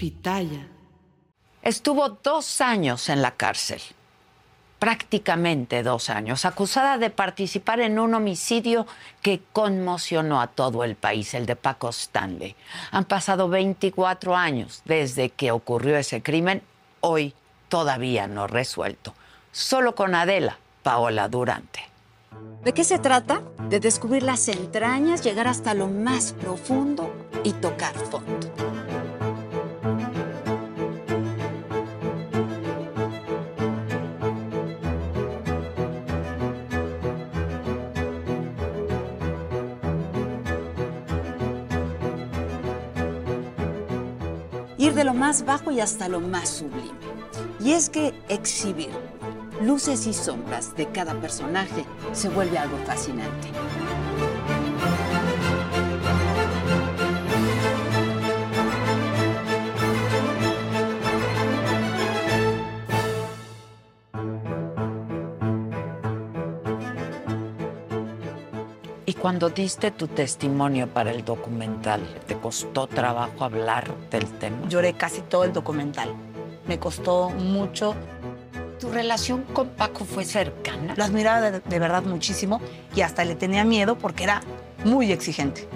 [0.00, 0.66] Pitaya.
[1.60, 3.82] Estuvo dos años en la cárcel,
[4.78, 8.86] prácticamente dos años, acusada de participar en un homicidio
[9.20, 12.56] que conmocionó a todo el país, el de Paco Stanley.
[12.92, 16.62] Han pasado 24 años desde que ocurrió ese crimen,
[17.00, 17.34] hoy
[17.68, 19.12] todavía no resuelto.
[19.52, 21.80] Solo con Adela, Paola Durante.
[22.64, 23.42] ¿De qué se trata?
[23.68, 27.12] De descubrir las entrañas, llegar hasta lo más profundo
[27.44, 28.50] y tocar fondo.
[45.04, 46.98] Lo más bajo y hasta lo más sublime.
[47.60, 48.90] Y es que exhibir
[49.62, 53.48] luces y sombras de cada personaje se vuelve algo fascinante.
[69.10, 74.68] Y cuando diste tu testimonio para el documental, ¿te costó trabajo hablar del tema?
[74.68, 76.14] Lloré casi todo el documental.
[76.68, 77.96] Me costó mucho.
[78.78, 80.94] ¿Tu relación con Paco fue cercana?
[80.96, 82.60] Lo admiraba de, de verdad muchísimo
[82.94, 84.42] y hasta le tenía miedo porque era
[84.84, 85.66] muy exigente.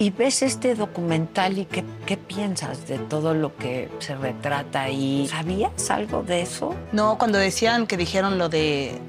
[0.00, 5.28] Y ves este documental y qué, qué piensas de todo lo que se retrata ahí.
[5.30, 6.74] ¿Sabías algo de eso?
[6.90, 9.00] No, cuando decían que dijeron lo de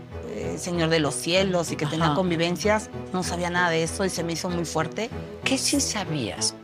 [0.54, 2.16] eh, Señor de los Cielos y que tenía Ajá.
[2.16, 5.10] convivencias, no sabía nada de eso y se me hizo muy fuerte.
[5.44, 6.56] ¿Qué sí sabías?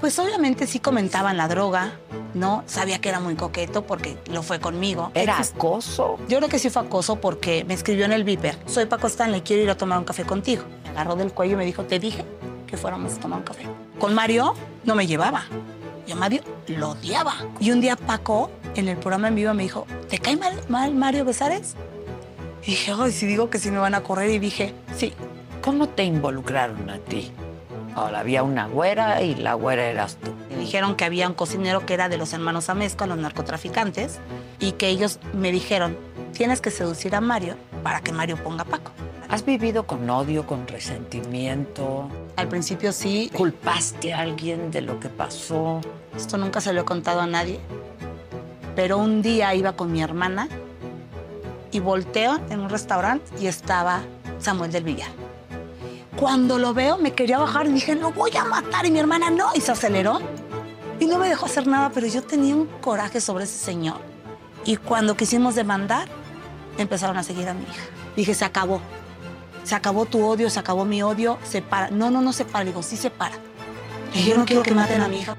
[0.00, 1.92] Pues obviamente sí comentaban la droga,
[2.34, 2.62] ¿no?
[2.66, 5.10] Sabía que era muy coqueto porque lo fue conmigo.
[5.14, 6.18] ¿Era acoso?
[6.28, 8.58] Yo creo que sí fue acoso porque me escribió en el Viper.
[8.66, 10.64] Soy Paco Stanley, quiero ir a tomar un café contigo.
[10.84, 12.22] Me agarró del cuello y me dijo, te dije
[12.66, 13.62] que fuéramos a tomar un café.
[13.98, 14.54] Con Mario
[14.84, 15.44] no me llevaba.
[16.06, 17.34] Yo a Mario lo odiaba.
[17.58, 20.94] Y un día Paco, en el programa en vivo, me dijo, ¿te cae mal, mal
[20.94, 21.76] Mario Besares?
[22.66, 24.30] Y dije, ay, si digo que sí me van a correr.
[24.30, 25.12] Y dije, sí.
[25.60, 27.30] ¿Cómo te involucraron a ti?
[27.94, 30.32] Ahora había una güera y la güera eras tú.
[30.50, 34.18] Me dijeron que había un cocinero que era de los hermanos Amezcua, los narcotraficantes,
[34.58, 35.96] y que ellos me dijeron,
[36.32, 38.90] tienes que seducir a Mario para que Mario ponga a Paco.
[39.28, 42.08] ¿Has vivido con odio, con resentimiento?
[42.36, 45.80] Al principio sí, ¿Culpaste a alguien de lo que pasó?
[46.16, 47.58] esto nunca se lo he contado a nadie,
[48.76, 50.48] pero un día iba con mi hermana
[51.74, 54.02] y volteo en un restaurante y estaba
[54.38, 55.10] Samuel del Villar.
[56.16, 59.30] Cuando lo veo me quería bajar y dije, lo voy a matar y mi hermana
[59.30, 60.20] no, y se aceleró
[61.00, 63.96] y no me dejó hacer nada, pero yo tenía un coraje sobre ese señor.
[64.64, 66.08] Y cuando quisimos demandar,
[66.78, 67.82] empezaron a seguir a mi hija.
[68.16, 68.80] Dije, se acabó.
[69.64, 71.90] Se acabó tu odio, se acabó mi odio, se para.
[71.90, 72.64] No, no, no se para.
[72.64, 73.34] Digo, sí se para.
[74.14, 75.36] Y yo no quiero que maten a mi hija.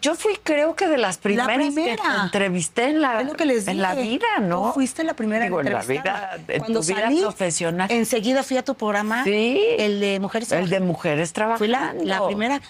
[0.00, 2.22] Yo fui, creo que de las primeras que te primera.
[2.22, 4.68] entrevisté en la, Es lo que les en la vida, ¿no?
[4.68, 7.90] Tú fuiste la primera Digo, en la vida, en Cuando tu vida salí, profesional.
[7.90, 9.60] Enseguida fui a tu programa, Sí.
[9.76, 11.58] el de Mujeres el de mujeres trabajando.
[11.58, 12.60] Fui la, la primera.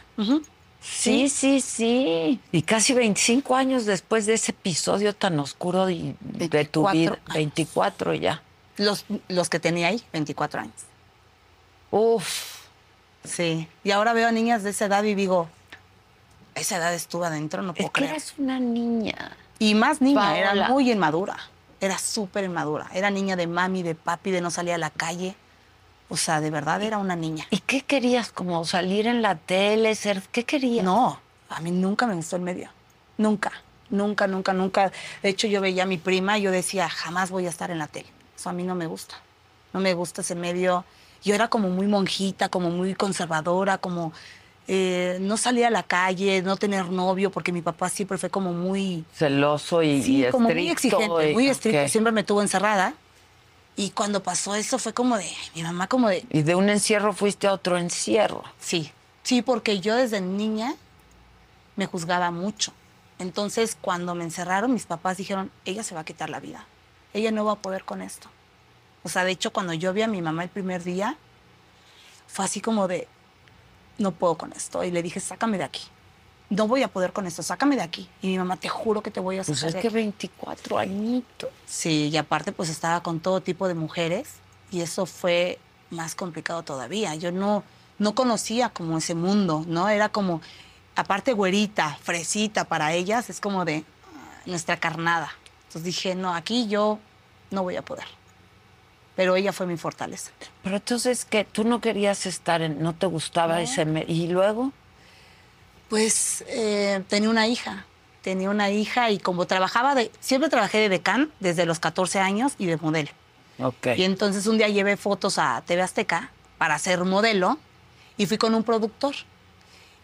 [0.80, 2.40] Sí, sí, sí.
[2.50, 6.14] Y casi 25 años después de ese episodio tan oscuro de
[6.64, 7.10] tu 24 vida.
[7.26, 7.34] años.
[7.34, 8.42] 24 ya.
[8.78, 10.74] Los, los que tenía ahí, 24 años.
[11.90, 12.56] Uf.
[13.22, 13.68] Sí.
[13.84, 15.50] Y ahora veo a niñas de esa edad y digo,
[16.58, 18.10] a esa edad estuve adentro, no puedo Es que creer.
[18.12, 19.36] eres una niña.
[19.58, 20.38] Y más niña, Paola.
[20.38, 21.36] era muy inmadura.
[21.80, 22.88] Era súper inmadura.
[22.92, 25.34] Era niña de mami, de papi, de no salir a la calle.
[26.08, 27.46] O sea, de verdad era una niña.
[27.50, 28.32] ¿Y qué querías?
[28.32, 29.94] ¿Como salir en la tele?
[29.94, 30.22] Ser...
[30.32, 30.84] ¿Qué querías?
[30.84, 32.70] No, a mí nunca me gustó el medio.
[33.18, 33.52] Nunca.
[33.90, 34.92] Nunca, nunca, nunca.
[35.22, 37.78] De hecho, yo veía a mi prima y yo decía, jamás voy a estar en
[37.78, 38.08] la tele.
[38.36, 39.14] Eso a mí no me gusta.
[39.72, 40.84] No me gusta ese medio.
[41.22, 44.12] Yo era como muy monjita, como muy conservadora, como
[44.70, 48.52] eh, no salía a la calle, no tener novio, porque mi papá siempre fue como
[48.52, 49.04] muy...
[49.14, 51.88] Celoso y, Sí, y como muy exigente, y- muy estricto.
[51.88, 52.94] Siempre me tuvo encerrada.
[53.76, 56.68] Y cuando pasó eso fue como de, ay, mi mamá como de, Y de un
[56.68, 58.42] encierro fuiste a otro encierro.
[58.60, 58.92] Sí,
[59.22, 60.74] sí, porque yo desde niña
[61.76, 62.72] me juzgaba mucho.
[63.18, 66.66] Entonces, cuando me encerraron, mis papás dijeron, ella se va a quitar la vida.
[67.14, 68.28] Ella no va a poder con esto.
[69.04, 71.16] O sea, de hecho, cuando yo vi a mi mamá el primer día,
[72.26, 73.08] fue así como de,
[73.98, 74.82] no puedo con esto.
[74.84, 75.82] Y le dije, sácame de aquí.
[76.50, 78.08] No voy a poder con esto, sácame de aquí.
[78.22, 79.94] Y mi mamá, te juro que te voy a sacar Pues es de que aquí".
[79.94, 81.50] 24 añitos.
[81.66, 84.34] Sí, y aparte pues estaba con todo tipo de mujeres
[84.70, 85.58] y eso fue
[85.90, 87.14] más complicado todavía.
[87.16, 87.64] Yo no,
[87.98, 89.88] no conocía como ese mundo, ¿no?
[89.90, 90.40] Era como,
[90.96, 93.84] aparte güerita, fresita para ellas, es como de
[94.46, 95.30] nuestra carnada.
[95.66, 96.98] Entonces dije, no, aquí yo
[97.50, 98.06] no voy a poder.
[99.18, 100.30] Pero ella fue mi fortaleza.
[100.62, 101.42] Pero entonces, ¿qué?
[101.42, 102.80] ¿Tú no querías estar en...
[102.80, 103.84] no te gustaba ese...
[103.84, 104.70] me- ¿Y luego?
[105.88, 107.84] Pues eh, tenía una hija,
[108.22, 112.52] tenía una hija y como trabajaba de, siempre trabajé de decán desde los 14 años
[112.58, 113.10] y de modelo.
[113.58, 113.88] Ok.
[113.96, 117.58] Y entonces un día llevé fotos a TV Azteca para ser modelo
[118.16, 119.16] y fui con un productor.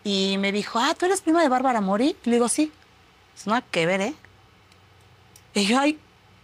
[0.03, 2.17] Y me dijo, ah, ¿tú eres prima de Bárbara Mori?
[2.25, 2.73] Y le digo, sí.
[3.37, 4.15] Es nada que ver, ¿eh?
[5.55, 6.01] Y yo, ay.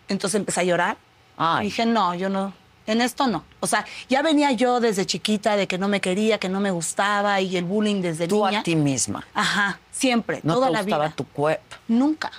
[0.06, 0.96] Entonces empecé a llorar.
[1.36, 1.66] Ay.
[1.66, 2.52] Y dije, no, yo no,
[2.90, 3.44] en esto no.
[3.60, 6.70] O sea, ya venía yo desde chiquita de que no me quería, que no me
[6.70, 8.60] gustaba y el bullying desde Tú niña.
[8.60, 9.26] a ti misma.
[9.34, 11.16] Ajá, siempre, No toda te la gustaba vida.
[11.16, 11.76] tu cuerpo.
[11.88, 12.30] Nunca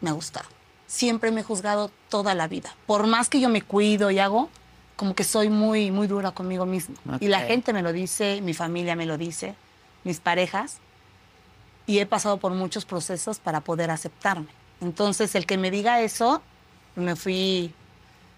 [0.00, 0.46] me ha gustado.
[0.86, 2.74] Siempre me he juzgado toda la vida.
[2.86, 4.48] Por más que yo me cuido y hago,
[4.94, 6.94] como que soy muy, muy dura conmigo misma.
[7.20, 9.54] Y la gente me lo dice, mi familia me lo dice,
[10.04, 10.78] mis parejas.
[11.86, 14.46] Y he pasado por muchos procesos para poder aceptarme.
[14.80, 16.42] Entonces, el que me diga eso,
[16.96, 17.72] me fui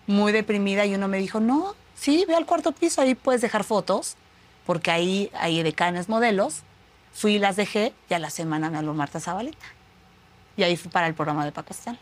[0.08, 3.62] muy deprimida y uno me dijo, no, sí, ve al cuarto piso, ahí puedes dejar
[3.62, 4.16] fotos,
[4.66, 6.62] porque ahí hay decanes modelos.
[7.12, 9.66] Fui y las dejé y a la semana me habló Marta Zabaleta.
[10.56, 12.00] Y ahí fui para el programa de Paco Stanley,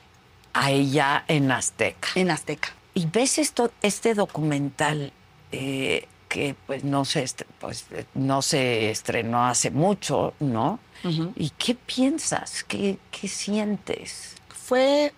[0.54, 2.08] A ella en Azteca.
[2.14, 2.70] en Azteca.
[2.94, 5.12] Y ves esto, este documental
[5.52, 7.26] eh, que pues no se
[7.60, 10.78] pues no se estrenó hace mucho, ¿no?
[11.36, 12.64] ¿Y qué piensas?
[12.64, 14.34] ¿Qué, qué sientes?
[14.48, 15.12] Fue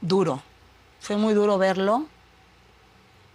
[0.00, 0.42] duro,
[1.00, 2.06] fue muy duro verlo.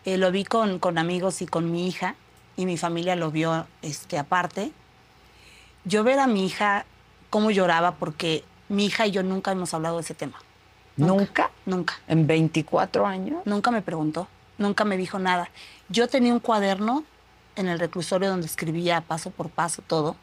[0.06, 2.16] Eh, lo vi con, con amigos y con mi hija,
[2.58, 4.72] y mi familia lo vio este, aparte.
[5.86, 6.86] Yo ver a mi hija
[7.30, 10.38] cómo lloraba, porque mi hija y yo nunca hemos hablado de ese tema.
[10.96, 11.50] ¿Nunca?
[11.66, 11.96] Nunca.
[12.08, 13.42] ¿En 24 años?
[13.46, 14.28] Nunca me preguntó,
[14.58, 15.50] nunca me dijo nada.
[15.90, 17.04] Yo tenía un cuaderno
[17.56, 20.16] en el reclusorio donde escribía paso por paso todo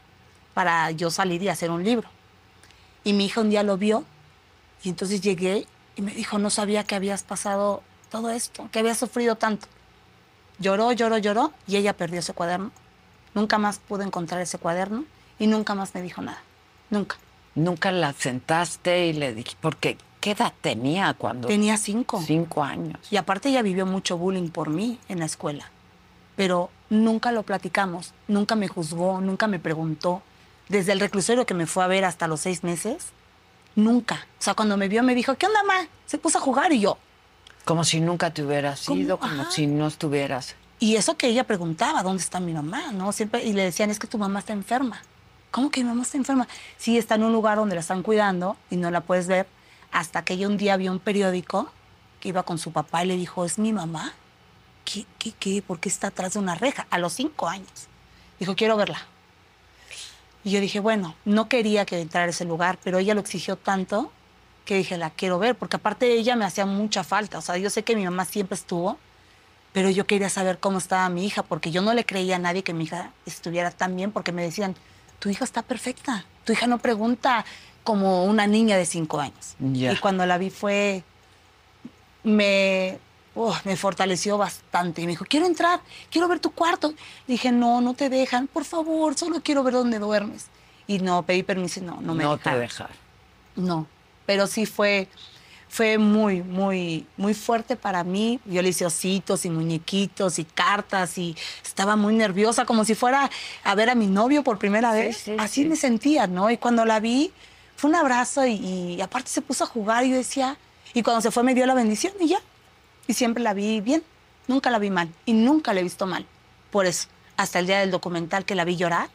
[0.54, 2.08] para yo salir y hacer un libro.
[3.02, 4.04] Y mi hija un día lo vio
[4.82, 5.66] y entonces llegué
[5.96, 9.66] y me dijo, no sabía que habías pasado todo esto, que habías sufrido tanto.
[10.58, 12.70] Lloró, lloró, lloró y ella perdió ese cuaderno.
[13.34, 15.04] Nunca más pude encontrar ese cuaderno
[15.38, 16.42] y nunca más me dijo nada.
[16.90, 17.16] Nunca.
[17.54, 21.48] Nunca la sentaste y le dije, porque ¿qué edad tenía cuando?
[21.48, 22.22] Tenía cinco.
[22.24, 23.00] Cinco años.
[23.10, 25.70] Y aparte ella vivió mucho bullying por mí en la escuela.
[26.36, 30.22] Pero nunca lo platicamos, nunca me juzgó, nunca me preguntó.
[30.68, 33.06] Desde el reclusorio que me fue a ver hasta los seis meses,
[33.74, 34.26] nunca.
[34.38, 35.86] O sea, cuando me vio me dijo, ¿qué onda, ma?
[36.06, 36.98] Se puso a jugar y yo.
[37.64, 39.50] Como si nunca te hubieras ido, como Ajá.
[39.50, 40.56] si no estuvieras.
[40.78, 42.92] Y eso que ella preguntaba, ¿dónde está mi mamá?
[42.92, 43.12] ¿No?
[43.12, 45.02] Siempre, y le decían, es que tu mamá está enferma.
[45.50, 46.48] ¿Cómo que mi mamá está enferma?
[46.78, 49.46] Sí, está en un lugar donde la están cuidando y no la puedes ver.
[49.92, 51.70] Hasta que ella un día vio un periódico
[52.20, 54.14] que iba con su papá y le dijo, ¿es mi mamá?
[54.84, 55.62] ¿Qué, qué, qué?
[55.62, 56.86] ¿Por qué está atrás de una reja?
[56.90, 57.88] A los cinco años.
[58.38, 59.02] Dijo, quiero verla.
[60.44, 63.56] Y yo dije, bueno, no quería que entrara a ese lugar, pero ella lo exigió
[63.56, 64.10] tanto
[64.64, 67.38] que dije, la quiero ver, porque aparte ella me hacía mucha falta.
[67.38, 68.98] O sea, yo sé que mi mamá siempre estuvo,
[69.72, 72.62] pero yo quería saber cómo estaba mi hija, porque yo no le creía a nadie
[72.62, 74.74] que mi hija estuviera tan bien, porque me decían,
[75.18, 77.44] tu hija está perfecta, tu hija no pregunta
[77.84, 79.56] como una niña de cinco años.
[79.60, 81.02] Y cuando la vi fue,
[82.22, 82.98] me,
[83.34, 85.02] oh, me fortaleció bastante.
[85.02, 86.94] Y me dijo, quiero entrar, quiero ver tu cuarto.
[87.26, 90.46] dije, no, no te dejan, por favor, solo quiero ver dónde duermes.
[90.86, 92.60] Y no, pedí permiso y no, no me no te dejaron.
[92.60, 92.96] dejaron.
[93.56, 93.86] No,
[94.30, 95.08] pero sí fue,
[95.68, 98.38] fue muy, muy, muy fuerte para mí.
[98.44, 101.34] Yo le hice ositos y muñequitos y cartas y
[101.64, 103.28] estaba muy nerviosa, como si fuera
[103.64, 105.16] a ver a mi novio por primera Sí, vez.
[105.16, 105.68] sí, Así sí.
[105.68, 106.48] me sentía, ¿no?
[106.48, 107.32] Y cuando la vi,
[107.74, 110.56] fue un abrazo y, y aparte se puso a jugar y yo decía,
[110.94, 112.38] y cuando se fue me dio la bendición y ya.
[113.08, 114.04] Y siempre la vi bien,
[114.46, 116.24] nunca la vi mal y nunca la he visto mal.
[116.70, 119.08] Por eso, hasta el día del documental que la vi llorar,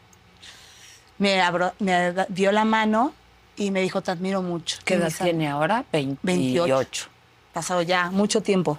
[1.16, 3.14] me, abro- me dio la mano
[3.56, 4.78] y me dijo, te admiro mucho.
[4.84, 5.84] ¿Qué edad tiene ahora?
[5.92, 6.16] 28.
[6.24, 7.06] 28.
[7.52, 8.78] Pasado ya mucho tiempo.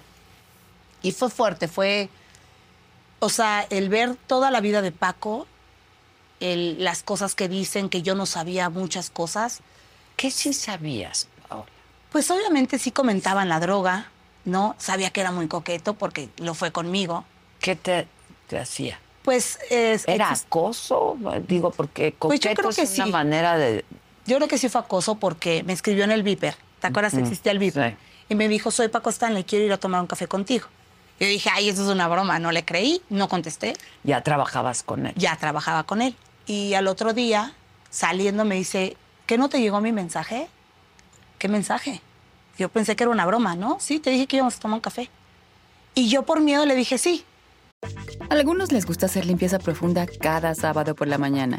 [1.02, 2.08] Y fue fuerte, fue,
[3.20, 5.46] o sea, el ver toda la vida de Paco,
[6.40, 9.60] el- las cosas que dicen, que yo no sabía muchas cosas,
[10.16, 11.66] ¿Qué sí sabías, Paola?
[12.10, 14.08] pues obviamente sí comentaban la droga,
[14.44, 14.74] ¿no?
[14.78, 17.24] Sabía que era muy coqueto porque lo fue conmigo.
[17.60, 18.08] ¿Qué te,
[18.48, 18.98] te hacía?
[19.22, 21.16] Pues es, ¿Era acoso?
[21.46, 23.12] Digo, porque Pues yo coqueto creo que es una sí.
[23.12, 23.84] manera de...
[24.28, 26.54] yo creo que sí fue acoso porque me escribió en el Viper.
[26.80, 27.92] ¿Te acuerdas que existía el Viper?
[27.92, 27.96] sí.
[28.30, 30.66] Y me dijo, soy Paco Stanley, quiero ir a tomar un café contigo.
[31.18, 32.38] Yo dije, ay, eso es una broma.
[32.38, 33.72] No le creí, no contesté.
[34.04, 35.14] Ya trabajabas con él.
[35.16, 36.14] ya trabajaba con él.
[36.46, 37.54] Y al otro día,
[37.90, 40.48] saliendo, me dice, ¿qué no te llegó mi mensaje?
[41.38, 42.02] ¿Qué mensaje?
[42.58, 43.78] Yo pensé que era una broma, ¿no?
[43.80, 45.08] Sí, te dije que íbamos a tomar un café.
[45.94, 47.24] Y yo por miedo le dije sí.
[48.28, 51.58] A algunos les gusta hacer limpieza profunda cada sábado por la mañana.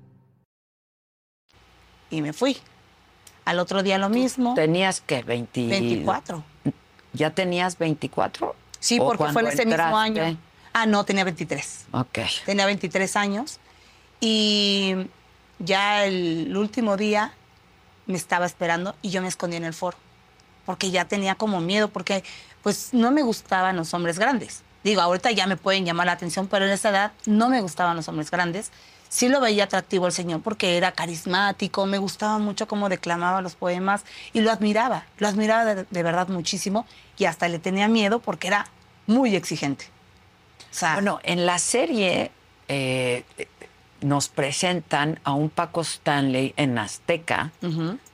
[2.11, 2.57] Y me fui.
[3.45, 4.53] Al otro día lo mismo.
[4.53, 5.67] ¿Tenías que 20...
[5.67, 6.43] 24.
[7.13, 8.55] ¿Ya tenías 24?
[8.79, 10.37] Sí, ¿O porque fue en ese mismo año.
[10.73, 11.85] Ah, no, tenía 23.
[11.91, 12.19] Ok.
[12.45, 13.59] Tenía 23 años.
[14.19, 14.95] Y
[15.59, 17.33] ya el último día
[18.05, 19.97] me estaba esperando y yo me escondí en el foro.
[20.65, 22.23] Porque ya tenía como miedo, porque
[22.61, 24.61] pues no me gustaban los hombres grandes.
[24.83, 27.95] Digo, ahorita ya me pueden llamar la atención, pero en esa edad no me gustaban
[27.95, 28.71] los hombres grandes.
[29.13, 33.55] Sí lo veía atractivo el señor porque era carismático, me gustaba mucho cómo declamaba los
[33.55, 36.85] poemas y lo admiraba, lo admiraba de, de verdad muchísimo
[37.17, 38.67] y hasta le tenía miedo porque era
[39.07, 39.85] muy exigente.
[40.71, 42.31] O sea, Bueno, en la serie
[42.69, 43.25] eh,
[43.99, 47.51] nos presentan a un Paco Stanley en Azteca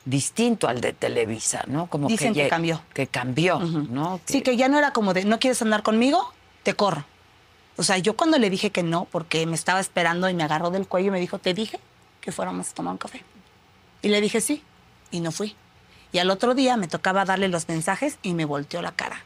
[0.03, 1.85] distinto al de Televisa, ¿no?
[1.87, 2.81] Como Dicen que lle- cambió.
[2.95, 3.59] Que cambió.
[3.59, 4.19] ¿no?
[4.25, 6.33] Sí, que ya no era como de, ¿no quieres andar conmigo?
[6.63, 7.05] Te corro.
[7.77, 10.71] O sea, yo cuando le dije que no, porque me estaba esperando y me agarró
[10.71, 11.79] del cuello y me dijo, te dije
[12.21, 13.23] que fuéramos a tomar un café.
[14.01, 14.63] Y le dije sí,
[15.11, 15.55] y no fui.
[16.11, 19.21] Y al otro día me tocaba darle los mensajes y me volteó la cara.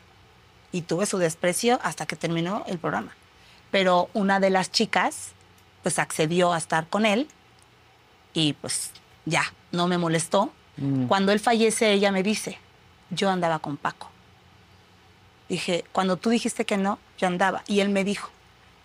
[0.73, 3.15] Y tuve su desprecio hasta que terminó el programa.
[3.71, 5.29] Pero una de las chicas,
[5.83, 7.29] pues accedió a estar con él
[8.33, 8.91] y pues
[9.25, 10.51] ya, no me molestó.
[10.77, 11.07] Mm.
[11.07, 12.57] Cuando él fallece, ella me dice,
[13.09, 14.09] yo andaba con Paco.
[15.47, 17.63] Dije, cuando tú dijiste que no, yo andaba.
[17.67, 18.29] Y él me dijo,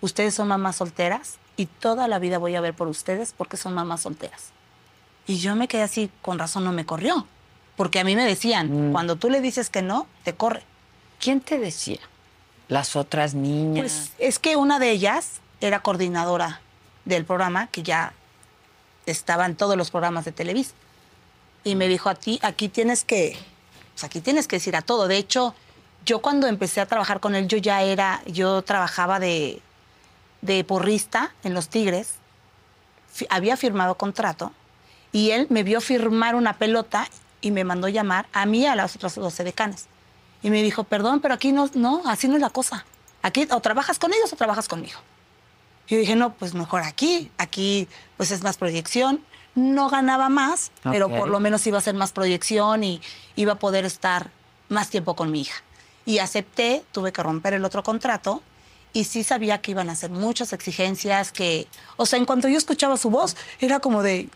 [0.01, 3.73] ustedes son mamás solteras y toda la vida voy a ver por ustedes porque son
[3.73, 4.51] mamás solteras.
[5.25, 7.25] Y yo me quedé así, con razón no me corrió.
[7.75, 8.91] Porque a mí me decían, Mm.
[8.91, 10.63] cuando tú le dices que no, te corre.
[11.19, 11.99] ¿Quién te decía?
[12.69, 13.81] Las otras niñas.
[13.81, 16.61] Pues es que una de ellas era coordinadora
[17.05, 18.13] del programa, que ya
[19.05, 20.73] estaba en todos los programas de Televisa.
[21.63, 23.37] Y me dijo a ti, aquí tienes que,
[23.93, 25.07] pues aquí tienes que decir a todo.
[25.07, 25.53] De hecho,
[26.05, 29.61] yo cuando empecé a trabajar con él, yo ya era, yo trabajaba de,
[30.41, 32.15] de porrista en Los Tigres.
[33.29, 34.51] Había firmado contrato
[35.11, 37.07] y él me vio firmar una pelota
[37.41, 39.87] y me mandó llamar a mí y a las otras 12 decanes.
[40.43, 42.85] Y me dijo, perdón, pero aquí no, no, así no es la cosa.
[43.21, 44.99] Aquí o trabajas con ellos o trabajas conmigo.
[45.87, 47.31] Yo dije, no, pues mejor aquí.
[47.37, 49.23] Aquí pues es más proyección.
[49.55, 53.01] No ganaba más, pero por lo menos iba a ser más proyección y
[53.35, 54.29] iba a poder estar
[54.69, 55.63] más tiempo con mi hija.
[56.05, 58.43] Y acepté, tuve que romper el otro contrato
[58.93, 61.67] y sí sabía que iban a hacer muchas exigencias, que,
[61.97, 64.29] o sea, en cuanto yo escuchaba su voz, era como de,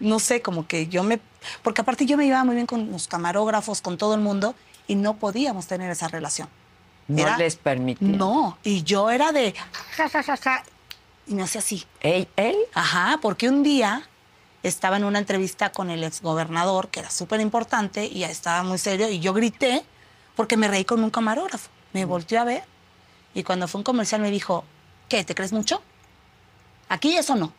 [0.00, 1.20] no sé, como que yo me,
[1.62, 4.54] porque aparte yo me llevaba muy bien con los camarógrafos, con todo el mundo
[4.88, 6.48] y no podíamos tener esa relación.
[7.08, 8.08] no era- les permitía.
[8.08, 9.52] No, y yo era de,
[9.96, 10.64] ja, ja, ja, ja,
[11.26, 11.84] y me hacía así.
[12.00, 12.28] ¿Él?
[12.36, 12.56] él?
[12.74, 14.08] Ajá, porque un día
[14.62, 18.78] estaba en una entrevista con el exgobernador, que era súper importante, y ya estaba muy
[18.78, 19.84] serio, y yo grité
[20.36, 21.68] porque me reí con un camarógrafo.
[21.92, 22.64] Me volteó a ver,
[23.34, 24.64] y cuando fue un comercial me dijo,
[25.08, 25.82] ¿qué, te crees mucho?
[26.88, 27.52] Aquí eso no.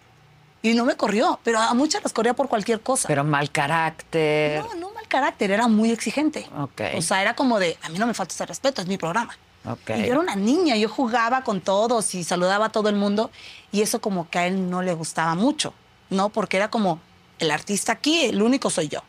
[0.62, 3.08] Y no me corrió, pero a muchas las corría por cualquier cosa.
[3.08, 4.64] Pero mal carácter.
[4.64, 6.48] no, no mal carácter, era muy exigente.
[6.58, 6.82] Ok.
[6.98, 9.36] O sea, era como de, a mí no me falta ese respeto, es mi programa.
[9.66, 9.92] Ok.
[9.92, 13.32] Y yo era una niña, yo jugaba con todos y saludaba a todo el mundo
[13.72, 15.74] y eso como que a él no le gustaba mucho,
[16.10, 16.30] ¿no?
[16.30, 17.00] Porque era como,
[17.42, 19.02] el artista aquí, el único soy yo.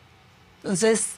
[0.63, 1.11] Entonces,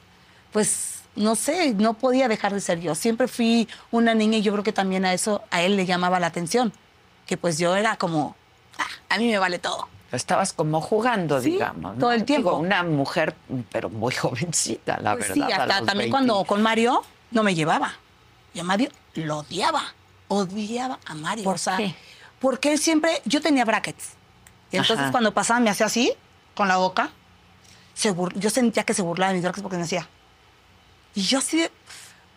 [0.52, 2.95] pues, no sé, no podía dejar de ser yo.
[2.95, 6.19] Siempre fui una niña y yo creo que también a eso, a él le llamaba
[6.19, 6.74] la atención,
[7.25, 8.36] que pues yo era como,
[8.77, 9.88] "Ah, a mí me vale todo.
[10.12, 11.93] Estabas como jugando, Sí, digamos.
[11.95, 12.00] ¿no?
[12.00, 12.51] todo el tiempo.
[12.51, 13.36] Digo, una mujer,
[13.72, 15.48] pero muy jovencita, la Pues verdad.
[15.48, 16.12] sí, a hasta también 20.
[16.12, 17.93] cuando con Mario no me llevaba.
[18.53, 19.84] Y a Mario lo odiaba.
[20.27, 21.43] Odiaba a Mario.
[21.43, 21.93] ¿Por o sea, qué?
[22.39, 24.10] Porque él siempre, yo tenía brackets.
[24.72, 25.12] Y entonces Ajá.
[25.12, 26.12] cuando pasaba me hacía así,
[26.55, 27.10] con la boca.
[27.93, 30.07] Se bur- yo sentía que se burlaba de mis brackets porque me hacía.
[31.15, 31.72] Y yo así de,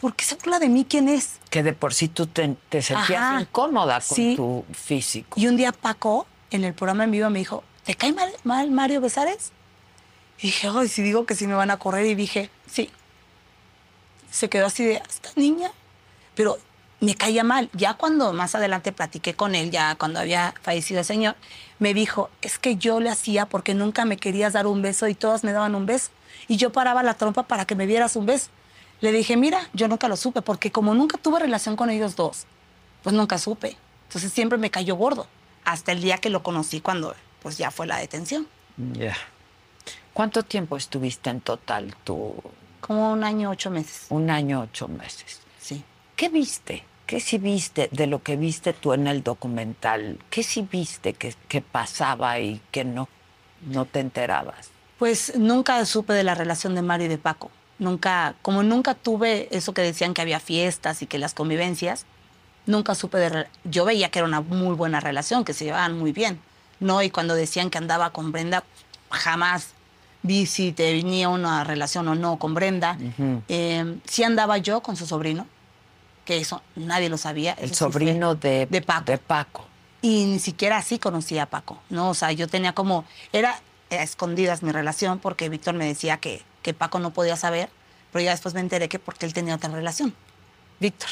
[0.01, 0.87] ¿por qué se burla de mí?
[0.89, 1.39] ¿Quién es?
[1.51, 3.41] Que de por sí tú te, te sentías Ajá.
[3.41, 4.37] incómoda con Sí.
[4.37, 5.39] tu físico.
[5.41, 8.71] Y un día Paco, en el programa en vivo, me dijo, ¿te cae mal, mal
[8.71, 9.53] Mario Besares?
[10.39, 12.07] Y dije, ay, si digo que sí me van a correr.
[12.07, 12.91] Y dije, sí.
[14.31, 15.73] Se quedó así de, esta niña.
[16.37, 16.59] Pero
[17.01, 17.69] me caía mal.
[17.73, 21.35] Ya cuando más adelante platiqué con él, ya cuando había fallecido el señor,
[21.81, 25.15] me dijo, es que yo le hacía porque nunca me querías dar un beso y
[25.17, 26.11] todas me daban un beso.
[26.47, 28.49] Y yo paraba la trompa para que me dieras un beso.
[29.01, 32.47] Le dije, mira, yo nunca lo supe porque como nunca tuve relación con ellos dos,
[33.03, 33.77] pues nunca supe.
[34.09, 35.27] Entonces siempre me cayó gordo.
[35.65, 38.49] Hasta el día que lo conocí cuando pues ya fue la detención.
[38.95, 39.17] Ya.
[40.13, 42.35] ¿Cuánto tiempo estuviste en total tú?
[42.81, 44.07] Como un año, ocho meses.
[44.09, 45.41] Un año, ocho meses.
[45.61, 45.85] Sí.
[46.17, 46.85] ¿Qué viste?
[47.07, 50.19] ¿Qué sí viste de lo que viste tú en el documental?
[50.31, 53.09] ¿Qué sí viste que, que pasaba y que no,
[53.63, 54.71] no te enterabas?
[54.99, 57.51] Pues nunca supe de la relación de Mario y de Paco.
[57.79, 62.07] Nunca, como nunca tuve eso que decían que había fiestas y que las convivencias,
[62.67, 63.47] nunca supe de...
[63.65, 66.41] Yo veía que era una muy buena relación, que se llevaban muy bien,
[66.81, 67.03] ¿no?
[67.03, 68.65] Y cuando decían que andaba con Brenda,
[69.11, 69.69] jamás
[70.23, 72.99] vi si tenía una relación o no con Brenda.
[73.49, 75.47] Eh, sí andaba yo con su sobrino,
[76.25, 77.53] que eso nadie lo sabía.
[77.53, 79.05] El sí sobrino de, de Paco.
[79.05, 79.65] de Paco.
[80.03, 82.11] y ni siquiera así conocía a Paco, ¿no?
[82.11, 86.43] O sea, yo tenía como, era a escondidas mi relación porque Víctor me decía que,
[86.63, 87.69] que Paco no podía saber,
[88.13, 90.15] pero ya después me enteré que porque él tenía otra relación.
[90.81, 91.09] Víctor.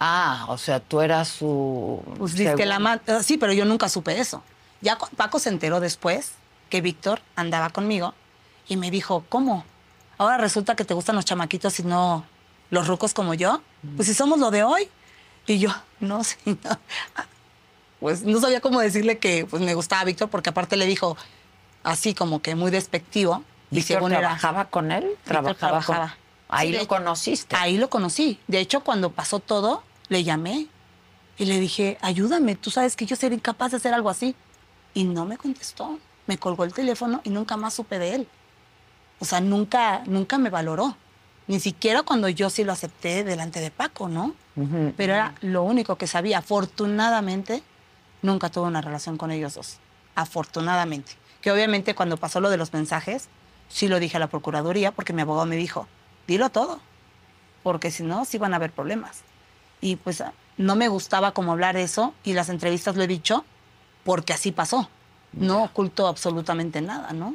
[0.00, 2.02] Ah, o sea, tú eras su...
[2.18, 4.42] Pues dice que la segundo- ma- sí, pero yo nunca supe eso.
[4.80, 6.32] Ya Paco se enteró después
[6.68, 8.12] que Víctor andaba conmigo
[8.68, 9.64] y me dijo, ¿cómo?
[10.18, 12.24] Ahora resulta que te gustan los chamaquitos y no
[12.70, 13.62] los rucos como yo.
[13.96, 14.88] Pues si somos lo de hoy.
[15.46, 16.36] Y yo, no sé.
[16.46, 16.54] no.
[18.00, 21.16] Pues no sabía cómo decirle que pues, me gustaba Víctor porque aparte le dijo
[21.84, 23.42] así como que muy despectivo.
[23.74, 25.16] Y ¿Víctor según era- trabajaba con él?
[25.24, 25.48] Trabajaba.
[25.54, 26.16] con- trabajaba.
[26.48, 27.56] Ahí Sí, lo conociste.
[27.56, 28.38] Ahí lo conocí.
[28.46, 30.68] De hecho, cuando pasó todo, le llamé
[31.38, 34.34] y le dije, ayúdame, tú sabes que yo sería incapaz de hacer algo así.
[34.92, 35.98] Y no me contestó.
[36.26, 38.28] Me colgó el teléfono y nunca más supe de él.
[39.18, 40.96] O sea, nunca, nunca me valoró.
[41.46, 44.34] Ni siquiera cuando yo sí lo acepté delante de Paco, ¿no?
[44.56, 44.94] Ujú.
[44.96, 46.38] Pero era lo único que sabía.
[46.38, 47.62] Afortunadamente,
[48.22, 49.78] nunca tuve una relación con ellos dos.
[50.14, 51.12] Afortunadamente.
[51.40, 53.28] Que obviamente cuando pasó lo de los mensajes,
[53.68, 55.86] sí lo dije a la Procuraduría porque mi abogado me dijo,
[56.26, 56.80] dilo todo,
[57.62, 59.22] porque si no, sí van a haber problemas.
[59.80, 60.22] Y pues
[60.56, 63.44] no me gustaba como hablar eso y las entrevistas lo he dicho
[64.04, 64.88] porque así pasó.
[65.32, 67.34] No oculto absolutamente nada, ¿no?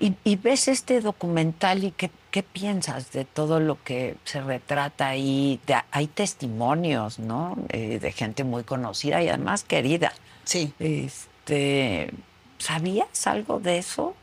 [0.00, 5.08] Y, y ves este documental y qué, qué piensas de todo lo que se retrata
[5.08, 5.60] ahí.
[5.66, 7.56] De- hay testimonios, ¿no?
[7.68, 10.12] Eh, de gente muy conocida y además querida.
[10.44, 10.72] Sí.
[10.78, 12.12] Este,
[12.58, 14.14] ¿Sabías algo de eso?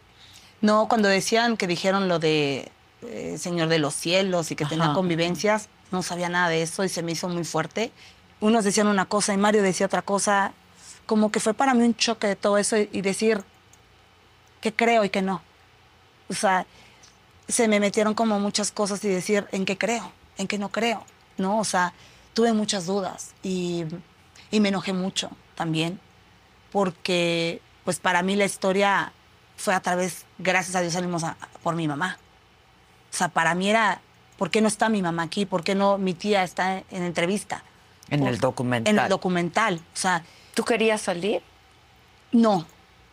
[0.61, 2.71] No, cuando decían que dijeron lo de
[3.03, 6.89] eh, Señor de los Cielos y que tenía convivencias, no sabía nada de eso y
[6.89, 7.91] se me hizo muy fuerte.
[8.39, 10.53] Unos decían una cosa y Mario decía otra cosa.
[11.05, 13.43] Como que fue para mí un choque de todo eso y, y decir
[14.61, 15.41] que creo y que no.
[16.29, 16.65] O sea,
[17.47, 21.05] se me metieron como muchas cosas y decir en qué creo, en qué no creo.
[21.37, 21.59] ¿no?
[21.59, 21.93] O sea,
[22.33, 23.85] tuve muchas dudas y,
[24.51, 25.99] y me enojé mucho también
[26.71, 29.13] porque pues para mí la historia
[29.57, 32.17] fue a través, gracias a Dios salimos a- por mi mamá.
[33.11, 33.99] O sea, para mí era,
[34.37, 35.45] ¿por qué no está mi mamá aquí?
[35.45, 37.63] ¿Por qué no mi tía está en entrevista?
[38.09, 38.93] En Por- el documental.
[38.95, 39.75] En el documental.
[39.93, 41.41] O sea, ¿Tú querías salir?
[42.31, 42.65] no,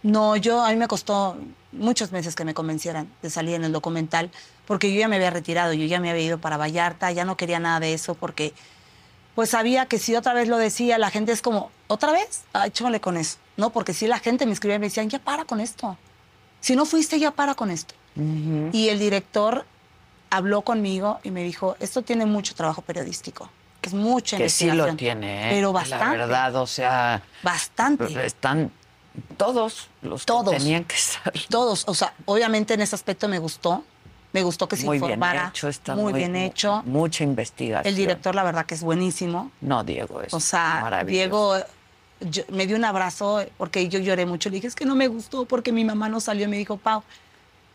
[0.03, 1.37] no, yo a mí me costó
[1.73, 4.31] muchos meses que me convencieran de salir en el documental,
[4.67, 7.37] porque yo ya me había retirado, yo ya me había ido para Vallarta, ya no
[7.37, 8.53] quería nada de eso, porque
[9.35, 12.45] pues sabía que si otra vez lo decía, la gente es como, ¿otra vez?
[12.53, 13.71] Ay, chúmale con eso, ¿no?
[13.71, 15.97] Porque si la gente me escribía y me decían, ya para con esto.
[16.65, 17.95] Si no fuiste, ya para con esto.
[18.73, 19.67] Y el director
[20.31, 23.51] habló conmigo y me dijo, esto tiene mucho trabajo periodístico,
[23.83, 24.97] que es mucha Que sí lo investigación".
[24.97, 25.51] tiene, ¿eh?
[25.51, 26.17] Pero La bastante.
[26.17, 28.25] verdad, o sea, Bastante.
[28.25, 28.73] están
[29.37, 30.57] Todos los que Todos.
[30.57, 31.35] tenían que estar.
[31.51, 33.85] Todos, o sea, obviamente en ese aspecto me gustó.
[34.33, 35.49] Me gustó que se muy bien informara.
[35.51, 36.83] hecho, está muy, bien hecho.
[36.87, 37.87] Mucha investigación.
[37.87, 39.51] El director, la verdad, que es buenísimo.
[39.61, 41.13] No, Diego, es O sea, maravilloso.
[41.13, 41.57] Diego
[42.21, 44.49] yo- me dio un abrazo porque yo lloré mucho.
[44.49, 46.77] Le dije, es que no me gustó porque mi mamá no salió y me dijo,
[46.77, 47.03] Pau,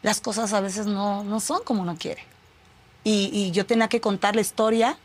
[0.01, 2.23] las cosas a veces no, no son como uno quiere.
[3.03, 4.97] Y, yo tenía que contar la historia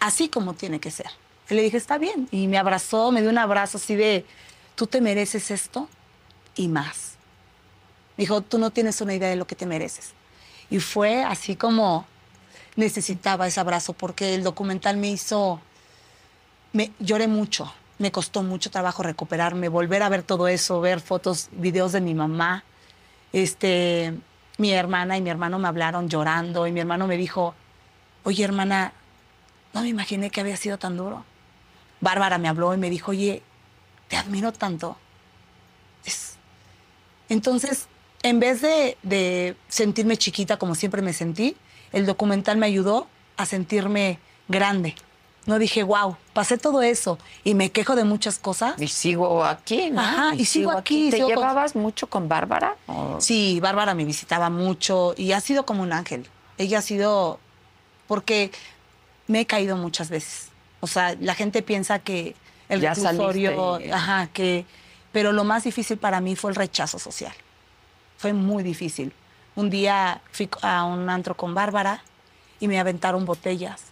[0.00, 1.10] así como tiene que ser.
[1.48, 2.28] Y le dije, está bien.
[2.30, 4.24] Y me abrazó, me dio un abrazo así de,
[4.74, 5.88] tú te mereces esto
[6.56, 7.12] y más.
[8.16, 10.12] Dijo, tú no tienes una idea de lo que te mereces.
[10.70, 12.06] Y fue así como
[12.76, 15.60] necesitaba ese abrazo porque el documental me hizo
[16.72, 17.72] me lloré mucho.
[17.98, 22.14] Me costó mucho trabajo recuperarme, volver a ver todo eso, ver fotos, videos de mi
[22.14, 22.62] mamá.
[23.32, 24.14] Este,
[24.56, 27.54] mi hermana y mi hermano me hablaron llorando y mi hermano me dijo,
[28.24, 28.92] oye hermana,
[29.74, 31.24] no me imaginé que había sido tan duro.
[32.00, 33.42] Bárbara me habló y me dijo, oye,
[34.08, 34.96] te admiro tanto.
[36.04, 36.36] Es-
[37.28, 37.88] Entonces,
[38.22, 41.56] en vez de sentirme chiquita como siempre me sentí,
[41.92, 44.94] el documental me ayudó a sentirme grande.
[45.46, 48.80] No dije, wow, pasé todo eso y me quejo de muchas cosas.
[48.80, 50.00] Y sigo aquí, ¿no?
[50.00, 52.76] Ajá, y sigo aquí, ¿Te sigo con- llevabas mucho con Bárbara?
[52.86, 56.28] ¿O- Sí, Bárbara me visitaba mucho y ha sido como un ángel.
[56.56, 57.40] Ella ha sido,
[58.06, 58.52] porque
[59.26, 60.50] me he caído muchas veces.
[60.78, 62.36] O sea, la gente piensa que
[62.68, 64.64] el Ya reclusorio, y- ajá, que,
[65.10, 67.34] pero lo más difícil para mí fue el rechazo social.
[68.16, 69.12] Fue muy difícil.
[69.56, 72.04] Un día fui a un antro con Bárbara
[72.60, 73.86] y me aventaron botellas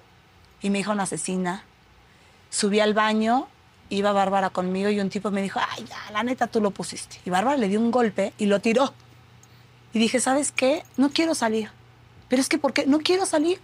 [0.63, 1.65] y me dijo una asesina.
[2.57, 3.49] Subí al baño,
[3.90, 7.21] iba Bárbara conmigo y un tipo me dijo, ay, ya, la neta tú lo pusiste.
[7.27, 8.95] Y Bárbara le dio un golpe y lo tiró.
[9.92, 10.83] Y dije, ¿sabes qué?
[10.97, 11.71] No quiero salir.
[12.29, 12.87] Pero es que, ¿por qué?
[12.87, 13.61] No quiero salir.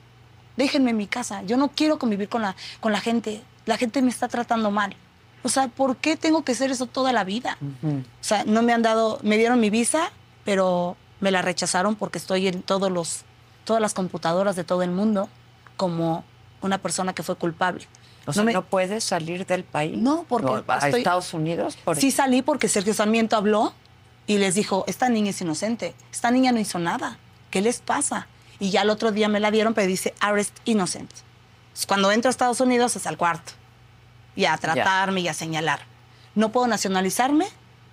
[0.58, 1.40] Déjenme en mi casa.
[1.44, 3.42] Yo no quiero convivir con la, con la gente.
[3.64, 4.94] La gente me está tratando mal.
[5.42, 7.56] O sea, ¿por qué tengo que hacer eso toda la vida?
[7.82, 10.10] O sea, no me han dado, me dieron mi visa,
[10.44, 13.22] pero me la rechazaron porque estoy en todos los,
[13.64, 15.30] todas las computadoras de todo el mundo
[15.78, 16.24] como
[16.60, 17.88] una persona que fue culpable.
[18.26, 19.96] O sea, me- no puedes salir del país?
[19.98, 21.76] No, porque ¿O ¿A estoy- Estados Unidos?
[21.84, 23.74] Por Sí salí porque Sergio Sarmiento habló
[24.26, 27.18] y les dijo, esta niña es inocente, esta niña no hizo nada,
[27.50, 28.28] ¿qué les pasa?
[28.60, 31.10] Y ya el otro día me la dieron, pero dice arrest innocent.
[31.10, 33.52] Entonces, Cuando entro a Estados Unidos es al cuarto
[34.36, 35.80] y a tratarme y a señalar.
[36.34, 37.46] No puedo nacionalizarme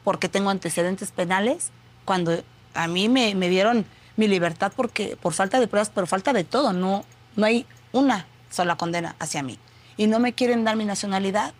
[0.03, 1.71] porque tengo antecedentes penales
[2.05, 2.43] cuando
[2.75, 6.43] a mí me, me dieron mi libertad porque por falta de pruebas, pero falta de
[6.43, 7.03] todo, no,
[7.35, 9.57] no hay una sola condena hacia mí.
[9.99, 11.53] Y no me quieren dar mi nacionalidad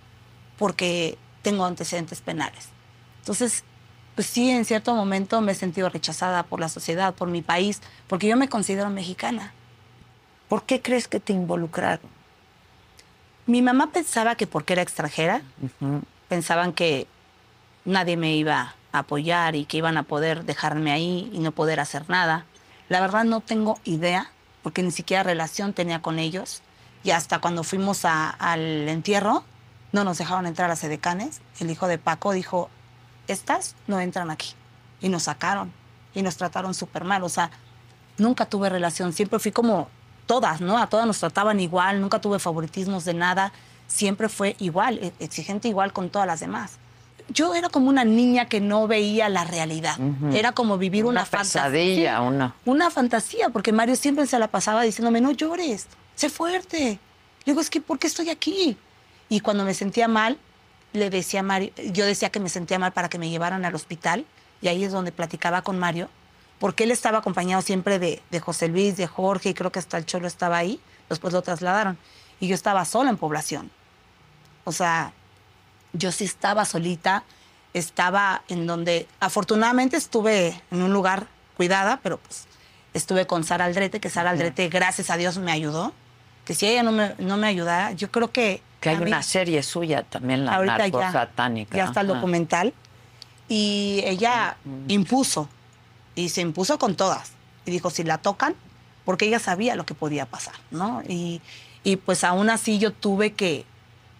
[0.58, 2.70] porque tengo antecedentes penales.
[3.20, 3.66] Entonces,
[4.16, 7.82] pues sí, en cierto momento me he sentido rechazada por la sociedad, por mi país,
[8.08, 9.52] porque yo me considero mexicana.
[10.48, 12.10] ¿Por qué crees que te involucraron?
[13.46, 15.42] Mi mamá pensaba que porque era extranjera,
[16.30, 17.08] pensaban que
[17.84, 21.82] nadie me iba a apoyar y que iban a poder dejarme ahí y no poder
[21.82, 22.46] hacer nada.
[22.88, 24.32] La verdad no tengo idea,
[24.64, 26.62] porque ni siquiera relación tenía con ellos.
[27.04, 29.44] Y hasta cuando fuimos a- al entierro,
[29.92, 31.42] no nos dejaron entrar a Sedecanes.
[31.60, 32.70] El hijo de Paco dijo,
[33.28, 34.54] estas no entran aquí.
[35.02, 35.72] Y nos sacaron
[36.14, 37.24] y nos trataron súper mal.
[37.24, 37.50] O sea,
[38.18, 39.88] nunca tuve relación, siempre fui como
[40.26, 40.78] todas, ¿no?
[40.78, 43.52] A todas nos trataban igual, nunca tuve favoritismos de nada,
[43.88, 46.74] siempre fue igual, e- exigente igual con todas las demás.
[47.30, 49.98] Yo era como una niña que no veía la realidad,
[50.34, 52.22] era como vivir una, Una pesadilla, fantasía.
[52.22, 55.88] una- Una fantasía, porque Mario siempre se la pasaba diciéndome, no llores,
[56.20, 57.00] sé fuerte.
[57.46, 58.78] Le digo, es que, ¿por qué estoy aquí?
[59.30, 60.38] Y cuando me sentía mal,
[60.92, 63.74] le decía a Mario, yo decía que me sentía mal para que me llevaran al
[63.74, 64.26] hospital,
[64.62, 66.10] y ahí es donde platicaba con Mario,
[66.60, 69.98] porque él estaba acompañado siempre de, de José Luis, de Jorge, y creo que hasta
[69.98, 71.98] el Cholo estaba ahí, después lo trasladaron,
[72.42, 73.72] y yo estaba sola en población.
[74.66, 75.14] O sea,
[75.94, 77.24] yo sí estaba solita,
[77.74, 82.46] estaba en donde, afortunadamente estuve en un lugar cuidada, pero pues
[82.94, 85.94] estuve con Sara Aldrete, que Sara Aldrete, gracias a Dios, me ayudó.
[86.50, 88.60] Que si ella no me, no me ayudara, yo creo que...
[88.82, 91.78] Que hay mí- una serie suya también, la ahorita narco ya, satánica.
[91.78, 92.74] ya está el documental.
[93.48, 94.58] Y ella
[94.88, 95.48] impuso,
[96.16, 97.34] y se impuso con todas.
[97.68, 98.56] Y dijo, si la tocan,
[99.06, 101.04] porque ella sabía lo que podía pasar, ¿no?
[101.08, 101.40] Y,
[101.84, 103.64] y pues aún así yo tuve que,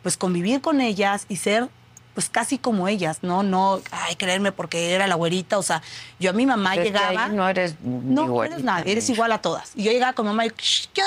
[0.04, 1.68] pues convivir con ellas y ser,
[2.14, 3.42] pues casi como ellas, ¿no?
[3.42, 5.82] No, ay, creerme porque era la güerita, o sea,
[6.20, 7.26] yo a mi mamá Desde llegaba...
[7.26, 9.72] ahí no eres ni No, güerita, eres nada, eres igual a todas.
[9.76, 11.02] Y yo llegaba con mamá y, "Shh, ¿qué?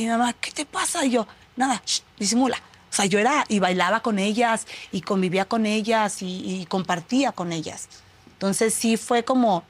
[0.00, 1.04] Y mi mamá, ¿qué te pasa?
[1.04, 2.56] Y yo, nada, shh, disimula.
[2.56, 7.32] O sea, yo era y bailaba con ellas y convivía con ellas y, y compartía
[7.32, 7.86] con ellas.
[8.32, 9.62] Entonces sí fue como,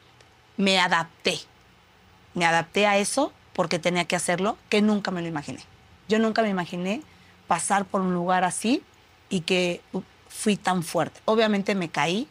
[0.56, 1.40] me adapté.
[2.34, 5.64] Me adapté a eso porque tenía que hacerlo, que nunca me lo imaginé.
[6.08, 7.02] Yo nunca me imaginé
[7.48, 8.84] pasar por un lugar así
[9.30, 9.80] y que
[10.28, 11.20] fui tan fuerte.
[11.24, 12.28] Obviamente me caí,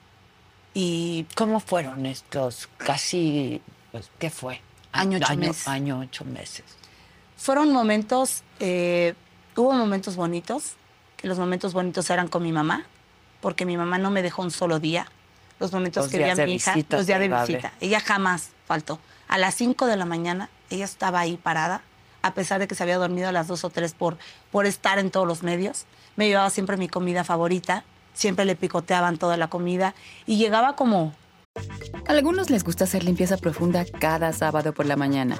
[0.74, 4.62] Y ¿Cómo fueron estos casi, pues, qué fue?
[4.94, 5.68] Año, ocho meses.
[5.68, 6.79] Año, ocho meses.
[7.40, 9.16] Fueron momentos, eh,
[9.56, 10.74] hubo momentos bonitos,
[11.16, 12.86] que los momentos bonitos eran con mi mamá,
[13.42, 15.08] porque mi mamá no me dejó un solo día.
[15.60, 17.74] Los momentos Los que vi a mi hija, visita los días de visita.
[17.80, 19.00] Ella jamás faltó.
[19.28, 21.82] A las 5 de la mañana, ella estaba ahí parada,
[22.22, 24.18] a pesar de que se había dormido a las 2 o 3 por,
[24.52, 25.86] por estar en todos los medios.
[26.16, 31.14] Me llevaba siempre mi comida favorita, siempre le picoteaban toda la comida y llegaba como
[32.06, 35.40] A algunos les gusta hacer limpieza profunda cada sábado por la mañana.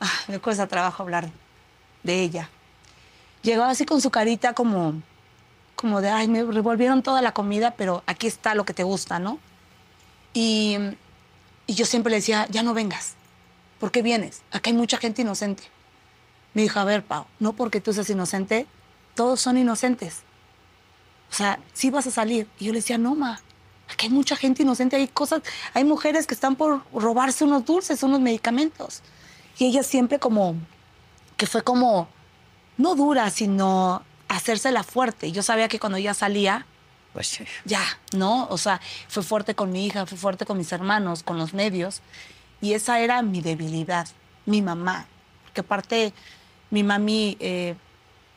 [0.00, 1.30] Ah, me cuesta trabajo hablar
[2.02, 2.48] de ella.
[3.42, 5.02] Llegó así con su carita como,
[5.76, 9.18] como de, ay, me revolvieron toda la comida, pero aquí está lo que te gusta,
[9.18, 9.38] ¿no?
[10.32, 10.76] Y,
[11.66, 13.14] y yo siempre le decía, ya no vengas.
[13.78, 14.42] ¿Por qué vienes?
[14.50, 15.64] Acá hay mucha gente inocente.
[16.54, 18.66] Me dijo, a ver, Pau, no porque tú seas inocente,
[19.14, 20.22] todos son inocentes.
[21.30, 22.48] O sea, sí vas a salir.
[22.58, 23.40] Y yo le decía, no, ma,
[23.88, 25.42] aquí hay mucha gente inocente, hay cosas,
[25.74, 29.02] hay mujeres que están por robarse unos dulces, unos medicamentos.
[29.58, 30.54] Y ella siempre como,
[31.36, 32.08] que fue como,
[32.76, 35.32] no dura, sino hacérsela fuerte.
[35.32, 36.66] Yo sabía que cuando ella salía,
[37.12, 37.44] Pues sí.
[37.64, 37.82] ya,
[38.12, 38.46] ¿no?
[38.48, 42.00] O sea, fue fuerte con mi hija, fue fuerte con mis hermanos, con los medios.
[42.60, 44.06] Y esa era mi debilidad,
[44.46, 45.06] mi mamá.
[45.52, 46.12] Que aparte,
[46.70, 47.74] mi mami, eh,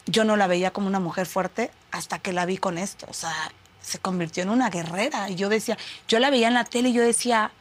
[0.07, 3.05] yo no la veía como una mujer fuerte hasta que la vi con esto.
[3.09, 3.33] O sea,
[3.81, 5.29] se convirtió en una guerrera.
[5.29, 7.51] Y yo decía, yo la veía en la tele y yo decía,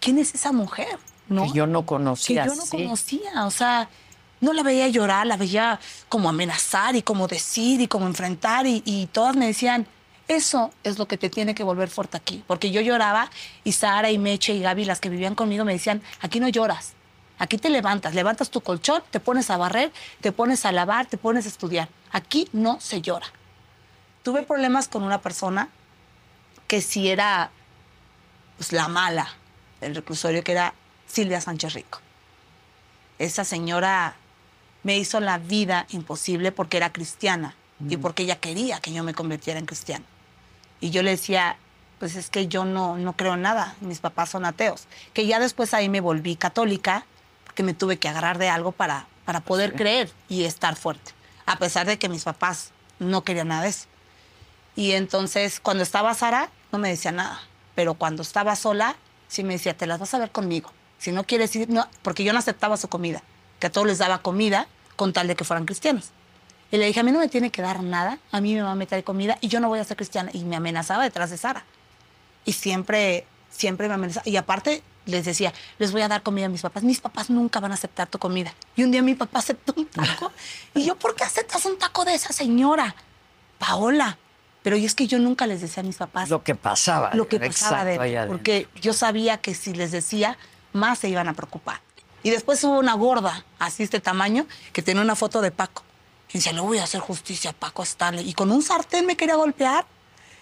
[0.00, 0.98] ¿quién es esa mujer?
[1.28, 1.44] ¿No?
[1.44, 2.44] Que yo no conocía.
[2.44, 2.70] que yo no sí.
[2.70, 3.88] conocía, o sea,
[4.40, 8.82] no la veía llorar, la veía como amenazar y como decir y como enfrentar y,
[8.84, 9.86] y todas me decían,
[10.28, 13.30] eso es lo que te tiene que volver fuerte aquí, porque yo lloraba
[13.64, 16.92] y Sara y Meche y Gaby, las que vivían conmigo, me decían, aquí no lloras,
[17.38, 21.16] aquí te levantas, levantas tu colchón, te pones a barrer, te pones a lavar, te
[21.16, 23.26] pones a estudiar, aquí no se llora.
[24.22, 25.70] Tuve problemas con una persona
[26.66, 27.50] que sí era
[28.58, 29.28] pues, la mala
[29.80, 30.74] del reclusorio, que era
[31.08, 32.00] Silvia Sánchez Rico.
[33.18, 34.14] Esa señora
[34.84, 37.56] me hizo la vida imposible porque era cristiana
[37.88, 40.04] y porque ella quería que yo me convirtiera en cristiano.
[40.80, 41.56] Y yo le decía,
[41.98, 44.86] pues es que yo no, no creo en nada, mis papás son ateos.
[45.14, 47.04] Que ya después ahí me volví católica
[47.44, 51.12] porque me tuve que agarrar de algo para, para poder creer y estar fuerte,
[51.46, 53.86] a pesar de que mis papás no querían nada de eso.
[54.76, 57.40] Y entonces, cuando estaba Sara, no me decía nada.
[57.74, 58.94] Pero cuando estaba sola,
[59.26, 60.72] sí me decía, te las vas a ver conmigo.
[60.98, 63.22] Si no quieres ir, no, porque yo no aceptaba su comida,
[63.60, 66.10] que a todos les daba comida con tal de que fueran cristianos.
[66.70, 68.72] Y le dije, a mí no me tiene que dar nada, a mí me va
[68.72, 70.30] a meter comida y yo no voy a ser cristiana.
[70.34, 71.64] Y me amenazaba detrás de Sara.
[72.44, 74.28] Y siempre, siempre me amenazaba.
[74.28, 76.82] Y aparte les decía, les voy a dar comida a mis papás.
[76.82, 78.52] Mis papás nunca van a aceptar tu comida.
[78.76, 80.30] Y un día mi papá aceptó un taco.
[80.74, 82.94] y yo, ¿por qué aceptas un taco de esa señora?
[83.58, 84.18] Paola.
[84.62, 87.14] Pero y es que yo nunca les decía a mis papás Lo que pasaba.
[87.14, 90.36] lo que pasaba de porque yo sabía que si les decía,
[90.72, 91.80] más se iban a preocupar.
[92.22, 95.82] Y después hubo una gorda, así este tamaño, que tenía una foto de Paco.
[96.30, 98.28] Y decía, le voy a hacer justicia a Paco Stanley.
[98.28, 99.86] Y con un sartén me quería golpear.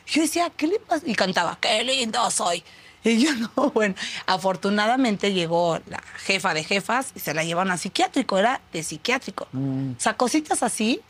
[0.07, 1.05] Yo decía, ¿qué le pasa?
[1.07, 2.65] Y cantaba, qué lindo soy.
[3.05, 3.95] Y yo no, bueno,
[4.27, 9.47] afortunadamente llegó la jefa de jefas y se la llevaron a psiquiátrico, era de psiquiátrico.
[9.55, 11.01] O sea, cositas así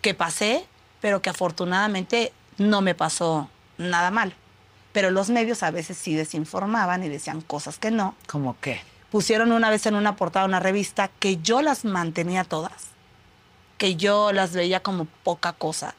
[0.00, 0.64] que pasé,
[1.00, 4.34] pero que afortunadamente no me pasó nada mal.
[4.94, 8.14] Pero los medios a veces sí desinformaban y decían cosas que no.
[8.28, 8.80] ¿Cómo qué?
[9.10, 12.90] Pusieron una vez en una portada de una revista que yo las mantenía todas,
[13.76, 15.96] que yo las veía como poca cosa.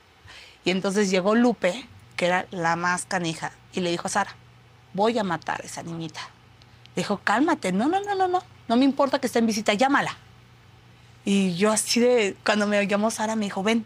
[0.63, 4.33] Y entonces llegó Lupe, que era la más canija, y le dijo a Sara,
[4.93, 6.21] voy a matar a esa niñita.
[6.95, 9.73] Le dijo, cálmate, no, no, no, no, no, no me importa que esté en visita,
[9.73, 10.15] llámala.
[11.25, 13.79] Y yo así de, cuando me llamó Sara, me dijo, ven.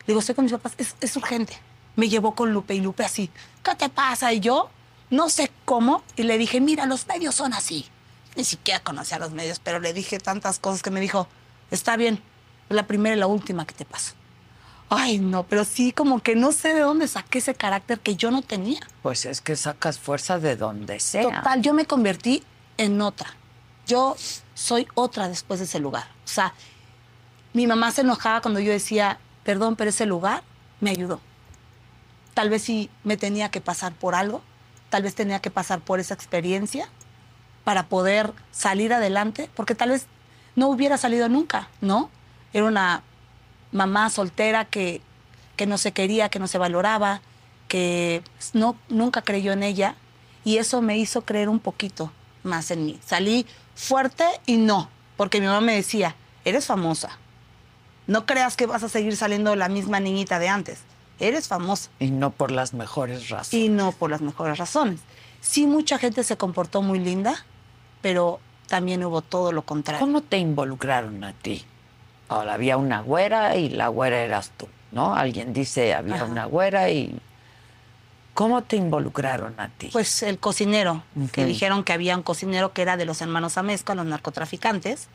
[0.00, 1.58] Le digo, estoy con mis papás, es, es urgente.
[1.98, 3.28] Me llevó con Lupe y Lupe así,
[3.64, 4.32] ¿qué te pasa?
[4.32, 4.70] Y yo,
[5.10, 7.86] no sé cómo, y le dije, mira, los medios son así.
[8.36, 11.26] ni siquiera conocía a los medios, pero le dije tantas cosas que me dijo,
[11.72, 12.22] está bien,
[12.70, 14.14] es la primera y la última que te paso.
[14.88, 18.30] Ay, no, pero sí, como que no sé de dónde saqué ese carácter que yo
[18.30, 18.80] no tenía.
[19.02, 21.24] Pues es que sacas fuerza de donde sea.
[21.24, 22.44] Total, yo me convertí
[22.76, 23.34] en otra.
[23.88, 24.16] Yo
[24.54, 26.04] soy otra después de ese lugar.
[26.24, 26.54] O sea,
[27.54, 30.44] mi mamá se enojaba cuando yo decía, perdón, pero ese lugar
[30.80, 31.20] me ayudó.
[32.38, 34.42] Tal vez si me tenía que pasar por algo,
[34.90, 36.88] tal vez tenía que pasar por esa experiencia
[37.64, 40.06] para poder salir adelante, porque tal vez
[40.54, 42.10] no hubiera salido nunca, ¿no?
[42.52, 43.02] Era una
[43.72, 45.02] mamá soltera que,
[45.56, 47.22] que no se quería, que no se valoraba,
[47.66, 48.22] que
[48.52, 49.96] no, nunca creyó en ella
[50.44, 52.12] y eso me hizo creer un poquito
[52.44, 53.00] más en mí.
[53.04, 57.18] Salí fuerte y no, porque mi mamá me decía, eres famosa,
[58.06, 60.78] no creas que vas a seguir saliendo la misma niñita de antes,
[61.20, 61.90] eres famosa.
[61.98, 63.54] Y no por las mejores razones.
[63.54, 65.00] Y no por las mejores razones.
[65.40, 67.44] Sí, mucha gente se comportó muy linda,
[68.02, 70.00] pero también hubo todo lo contrario.
[70.04, 71.64] ¿Cómo te involucraron a ti?
[72.28, 75.14] Ahora, había una güera y la güera eras tú, ¿no?
[75.14, 76.24] Alguien dice, había Ajá.
[76.24, 77.18] una güera y...
[78.34, 79.88] ¿Cómo te involucraron a ti?
[79.92, 81.02] Pues el cocinero,
[81.32, 81.48] que Ujú.
[81.48, 85.08] dijeron que había un cocinero que era de los hermanos Amezcua, los narcotraficantes,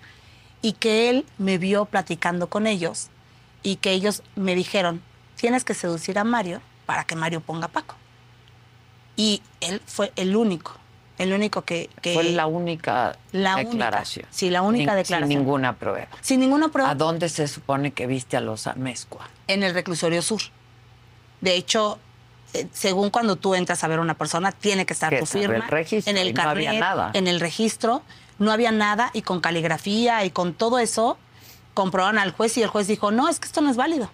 [0.62, 3.10] y que él me vio platicando con ellos
[3.62, 5.02] y que ellos me dijeron,
[5.44, 7.96] tienes que seducir a Mario para que Mario ponga a Paco.
[9.18, 10.72] Y él fue el único,
[11.18, 11.90] el único que...
[12.02, 13.70] que- Fue la única La única.
[13.72, 14.26] declaración.
[14.32, 15.28] Sí, la única declaración.
[15.30, 16.08] Sin ninguna prueba.
[16.22, 16.92] sin ninguna prueba.
[16.92, 19.28] ¿A dónde se supone que viste a los Amezcua?
[19.48, 20.42] en el reclusorio sur.
[21.42, 22.00] De hecho,
[22.54, 25.56] eh, según cuando tú entras a ver a una persona, tiene que estar tu firma
[25.56, 27.12] el registro, en el y no había carnet, nada.
[27.14, 28.02] en el registro,
[28.40, 31.18] no había nada y con caligrafía y con todo eso
[31.74, 34.10] comprobaron al juez y el juez dijo, "No, es que esto no es válido."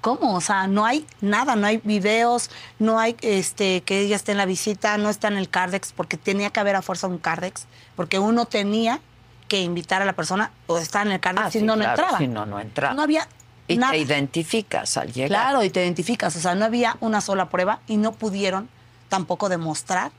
[0.00, 0.34] ¿Cómo?
[0.34, 4.38] O sea, no hay nada, no hay videos, no hay este que ella esté en
[4.38, 7.66] la visita, no está en el Cardex porque tenía que haber a fuerza un Cardex,
[7.96, 9.00] porque uno tenía
[9.48, 11.82] que invitar a la persona o estar en el Cardex Ah, si sí, no no
[11.82, 12.18] claro, entraba.
[12.18, 12.94] Si no, no entraba.
[12.94, 13.28] No había
[13.68, 13.92] y nada.
[13.92, 15.28] te identificas al llegar.
[15.28, 16.34] Claro, y te identificas.
[16.36, 18.68] O sea, no había una sola prueba y no pudieron
[19.08, 20.12] tampoco demostrar.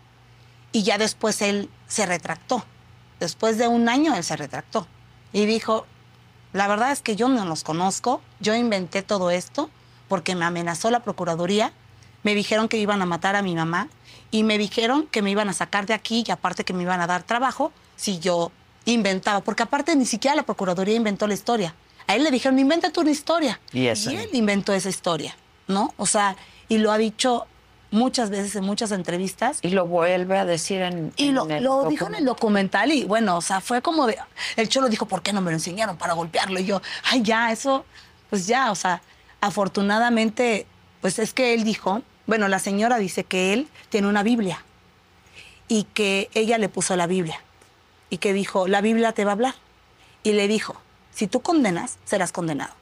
[0.72, 2.64] Y ya después él se retractó.
[3.20, 4.88] Después de un año él se retractó.
[5.34, 5.86] Y dijo,
[6.54, 9.70] la verdad es que yo no los conozco, yo inventé todo esto
[10.08, 11.72] porque me amenazó la Procuraduría,
[12.24, 13.88] me dijeron que iban a matar a mi mamá
[14.30, 17.02] y me dijeron que me iban a sacar de aquí y aparte que me iban
[17.02, 18.52] a dar trabajo si yo
[18.86, 21.76] inventaba, porque aparte ni siquiera la Procuraduría inventó la historia.
[22.08, 23.60] A él le dijeron, inventa tú una historia.
[24.12, 25.36] Y él inventó esa historia,
[25.68, 25.94] ¿no?
[25.98, 26.36] O sea,
[26.68, 27.46] y lo ha dicho
[27.92, 29.60] muchas veces en muchas entrevistas.
[29.62, 31.14] Y lo vuelve a decir en.
[31.18, 32.90] Y lo, el lo dijo en el documental.
[32.90, 34.18] documental y bueno, o sea, fue como de...
[34.56, 36.60] El cholo dijo, ¿por qué no me lo enseñaron para golpearlo?
[36.60, 37.86] Y yo, ay, ya, eso,
[38.30, 39.02] pues ya, o sea,
[39.42, 40.66] afortunadamente,
[41.02, 44.64] pues es que él dijo, bueno, la señora dice que él tiene una Biblia
[45.68, 47.42] y que ella le puso la Biblia
[48.10, 49.56] y que dijo, la Biblia te va a hablar.
[50.24, 50.76] Y le dijo,
[51.12, 52.74] si tú condenas, serás condenado.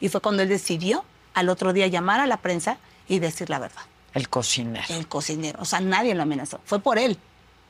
[0.00, 1.04] Y fue cuando él decidió
[1.34, 2.78] al otro día llamar a la prensa
[3.08, 3.82] y decir la verdad
[4.14, 4.84] El cocinero.
[4.88, 5.60] el cocinero.
[5.60, 6.60] O sea, nadie lo amenazó.
[6.64, 7.18] Fue por él.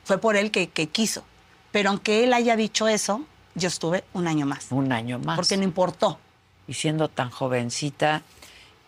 [0.04, 1.24] Fue por él que, que quiso.
[1.72, 3.22] Pero aunque él haya dicho eso,
[3.54, 4.68] yo estuve un año más.
[4.70, 5.36] Un año más.
[5.36, 6.18] Porque no importó.
[6.66, 8.22] y siendo tan jovencita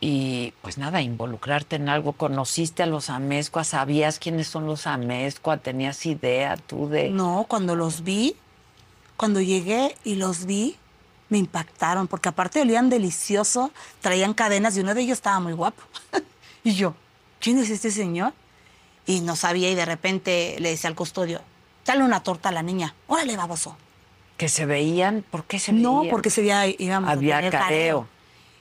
[0.00, 5.58] y pues nada, involucrarte en algo, conociste a los Amezcua, sabías quiénes son los Amezcua,
[5.58, 7.10] tenías idea tú de...
[7.10, 8.34] No, cuando los vi,
[9.18, 10.76] cuando llegué y los vi,
[11.28, 12.08] me impactaron.
[12.08, 15.82] Porque aparte olían delicioso, traían cadenas y uno de ellos estaba muy guapo.
[16.64, 16.94] y yo,
[17.40, 18.32] ¿quién es este señor?
[19.06, 21.40] Y no sabía y de repente le decía al custodio,
[21.84, 22.94] dale una torta a la niña.
[23.08, 23.76] Órale, baboso.
[24.36, 26.10] Que se veían, ¿por qué se No, veían?
[26.10, 28.08] porque ese día íbamos Había a tener careo.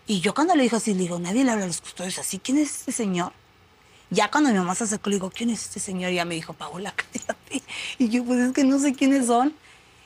[0.07, 2.39] Y yo cuando le dijo así, le digo, nadie le habla a los custodios así.
[2.39, 3.31] ¿Quién es este señor?
[4.09, 6.11] Ya cuando mi mamá se acercó, le digo, ¿quién es este señor?
[6.11, 7.61] Y ya me dijo, Paola, cállate.
[7.99, 9.53] Y yo, pues es que no sé quiénes son.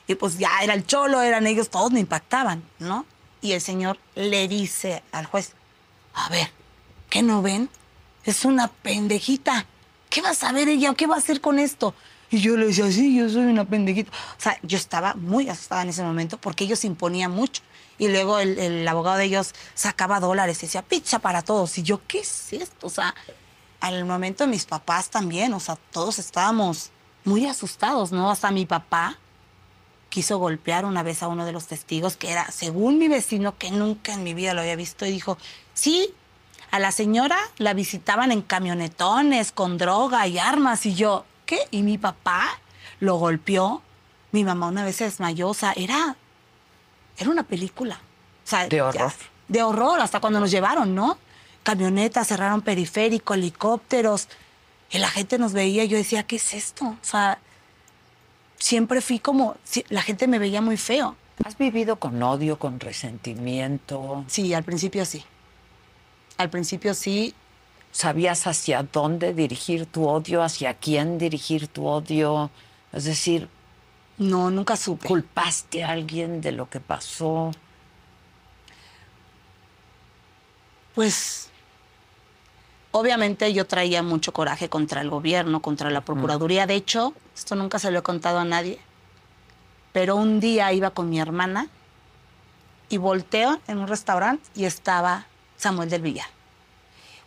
[0.06, 3.06] Y pues ya era el cholo, eran ellos, todos me impactaban, ¿no?
[3.40, 5.52] Y el señor le dice al juez,
[6.12, 6.50] a ver,
[7.08, 7.70] ¿qué no ven?
[8.24, 9.66] Es una pendejita.
[10.10, 11.94] ¿Qué va a saber ella qué va a hacer con esto?
[12.30, 14.10] Y yo le decía, sí, yo soy una pendejita.
[14.10, 17.62] O sea, yo estaba muy asustada en ese momento porque ellos imponían mucho.
[17.98, 21.76] Y luego el, el abogado de ellos sacaba dólares y decía, pizza para todos.
[21.78, 22.86] Y yo, ¿qué es esto?
[22.86, 23.14] O sea,
[23.80, 26.90] al momento mis papás también, o sea, todos estábamos
[27.24, 28.30] muy asustados, ¿no?
[28.30, 29.18] Hasta mi papá
[30.08, 33.70] quiso golpear una vez a uno de los testigos, que era, según mi vecino, que
[33.70, 35.36] nunca en mi vida lo había visto, y dijo,
[35.72, 36.14] sí,
[36.74, 41.58] a la señora la visitaban en camionetones, con droga y armas, y yo, ¿qué?
[41.70, 42.58] Y mi papá
[42.98, 43.80] lo golpeó,
[44.32, 46.16] mi mamá una vez se desmayó, o sea, era,
[47.16, 47.94] era una película.
[48.44, 49.12] O sea, De ya- horror.
[49.46, 51.16] de horror, hasta cuando nos llevaron, ¿no?
[51.62, 54.26] Camionetas, cerraron periférico, helicópteros,
[54.90, 56.86] y la gente nos veía, y yo decía, ¿qué es esto?
[56.86, 57.38] O sea,
[58.58, 59.54] siempre fui como,
[59.90, 61.14] la gente me veía muy feo.
[61.44, 64.24] ¿Has vivido con odio, con resentimiento?
[64.26, 65.24] Sí, al principio sí.
[66.36, 67.34] Al principio sí,
[67.94, 72.50] ¿Sabías hacia dónde dirigir tu odio, hacia quién dirigir tu odio?
[72.92, 73.48] Es decir,
[74.18, 75.06] no, nunca supe.
[75.06, 77.52] ¿culpaste a alguien de lo que pasó?
[80.96, 81.50] Pues
[82.90, 86.66] obviamente yo traía mucho coraje contra el gobierno, contra la Procuraduría.
[86.66, 88.80] De hecho, esto nunca se lo he contado a nadie,
[89.92, 91.68] pero un día iba con mi hermana
[92.88, 95.26] y volteo en un restaurante y estaba
[95.64, 96.28] Samuel del Villar.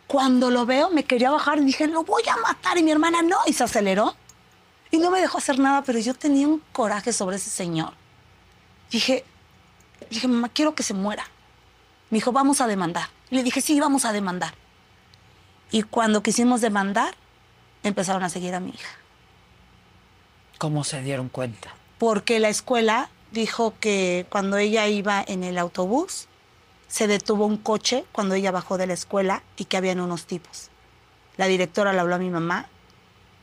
[0.06, 3.20] Cuando lo veo me quería bajar y dije, lo voy a matar y mi hermana
[3.20, 4.14] no, y se aceleró
[4.90, 7.92] y no me dejó hacer nada, pero yo tenía un coraje sobre ese señor.
[8.90, 9.24] Dije,
[10.08, 11.24] dije, mamá, quiero que se muera.
[12.10, 13.08] Me dijo, vamos a demandar.
[13.30, 14.54] Y le dije, sí, vamos a demandar.
[15.70, 17.14] Y cuando quisimos demandar,
[17.82, 18.96] empezaron a seguir a mi hija.
[20.56, 21.74] ¿Cómo se dieron cuenta?
[21.98, 26.28] Porque la escuela dijo que cuando ella iba en el autobús,
[26.88, 30.70] se detuvo un coche cuando ella bajó de la escuela y que habían unos tipos.
[31.36, 32.66] La directora le habló a mi mamá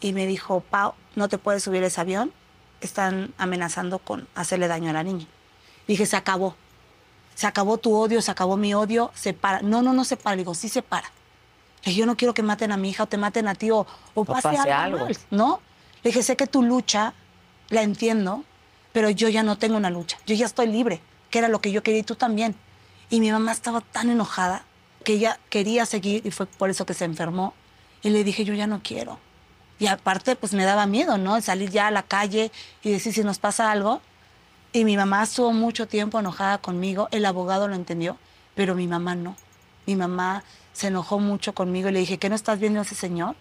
[0.02, 2.34] y me dijo, Pau, no te puedes subir a ese avión,
[2.82, 5.28] están amenazando con hacerle daño a la niña.
[5.88, 6.56] Dije, se acabó.
[7.36, 9.62] Se acabó tu odio, se acabó mi odio, se para.
[9.62, 10.36] No, no, no se para.
[10.36, 11.08] Le digo, sí se para.
[11.84, 13.72] Le dije, yo no quiero que maten a mi hija o te maten a ti
[13.72, 15.06] o, o pase, pase algo, algo.
[15.06, 15.62] mal", ¿no?
[16.04, 17.14] Le dije, sé que tu lucha,
[17.70, 18.44] la entiendo,
[18.92, 20.18] pero yo ya no tengo una lucha.
[20.26, 22.56] Yo ya estoy libre, que era lo que yo quería y tú también.
[23.10, 24.64] Y mi mamá estaba tan enojada
[25.04, 27.54] que ella quería seguir y fue por eso que se enfermó.
[28.02, 29.20] Y le dije, yo ya no quiero.
[29.80, 31.40] Y aparte, pues me daba miedo, ¿no?
[31.42, 32.52] Salir ya a la calle
[32.82, 34.02] y decir si nos pasa algo.
[34.72, 38.18] Y mi mamá estuvo mucho tiempo enojada conmigo, el abogado lo entendió,
[38.56, 39.36] pero mi mamá no.
[39.86, 40.44] Mi mamá
[40.74, 43.36] se enojó mucho conmigo y le dije, ¿qué no estás viendo a ese señor?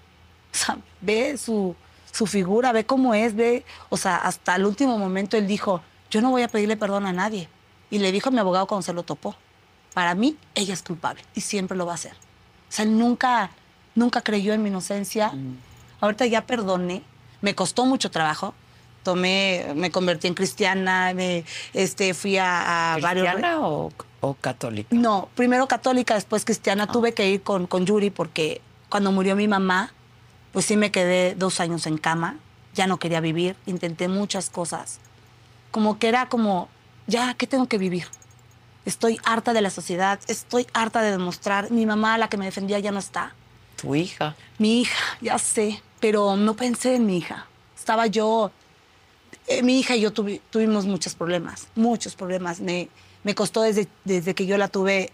[0.53, 1.75] O sea, ve su,
[2.13, 6.21] su figura, ve cómo es, ve, o sea, hasta el último momento él dijo, yo
[6.21, 7.49] no voy a pedirle perdón a nadie.
[7.91, 9.35] Y le dijo a mi abogado cuando se lo topó,
[9.95, 12.13] para mí ella es culpable y siempre lo va a hacer.
[12.13, 13.51] O sea, nunca,
[13.95, 15.33] nunca creyó en mi inocencia.
[16.01, 17.03] Ahorita ya perdoné,
[17.41, 18.55] me costó mucho trabajo.
[19.05, 23.27] Tomé, me convertí en cristiana, me, este, fui a, a varios...
[23.29, 24.89] ¿Cristiana o, o católica?
[24.97, 26.87] No, primero católica, después cristiana.
[26.87, 29.93] Tuve que ir con, con Yuri porque cuando murió mi mamá,
[30.53, 32.39] pues sí me quedé dos años en cama.
[32.75, 34.99] Ya no quería vivir, intenté muchas cosas.
[35.71, 36.69] Como que era como,
[37.07, 38.07] ya, ¿qué tengo que vivir?
[38.85, 41.71] Estoy harta de la sociedad, estoy harta de demostrar.
[41.71, 43.35] Mi mamá, la que me defendía, ya no está.
[43.81, 44.37] Tu hija.
[44.59, 47.47] Mi hija, ya sé, pero no pensé en mi hija.
[47.77, 48.51] Estaba yo,
[49.47, 52.61] eh, mi hija y yo tuvi- tuvimos muchos problemas, muchos problemas.
[52.61, 52.89] Me,
[53.23, 55.13] me costó desde, desde que yo la tuve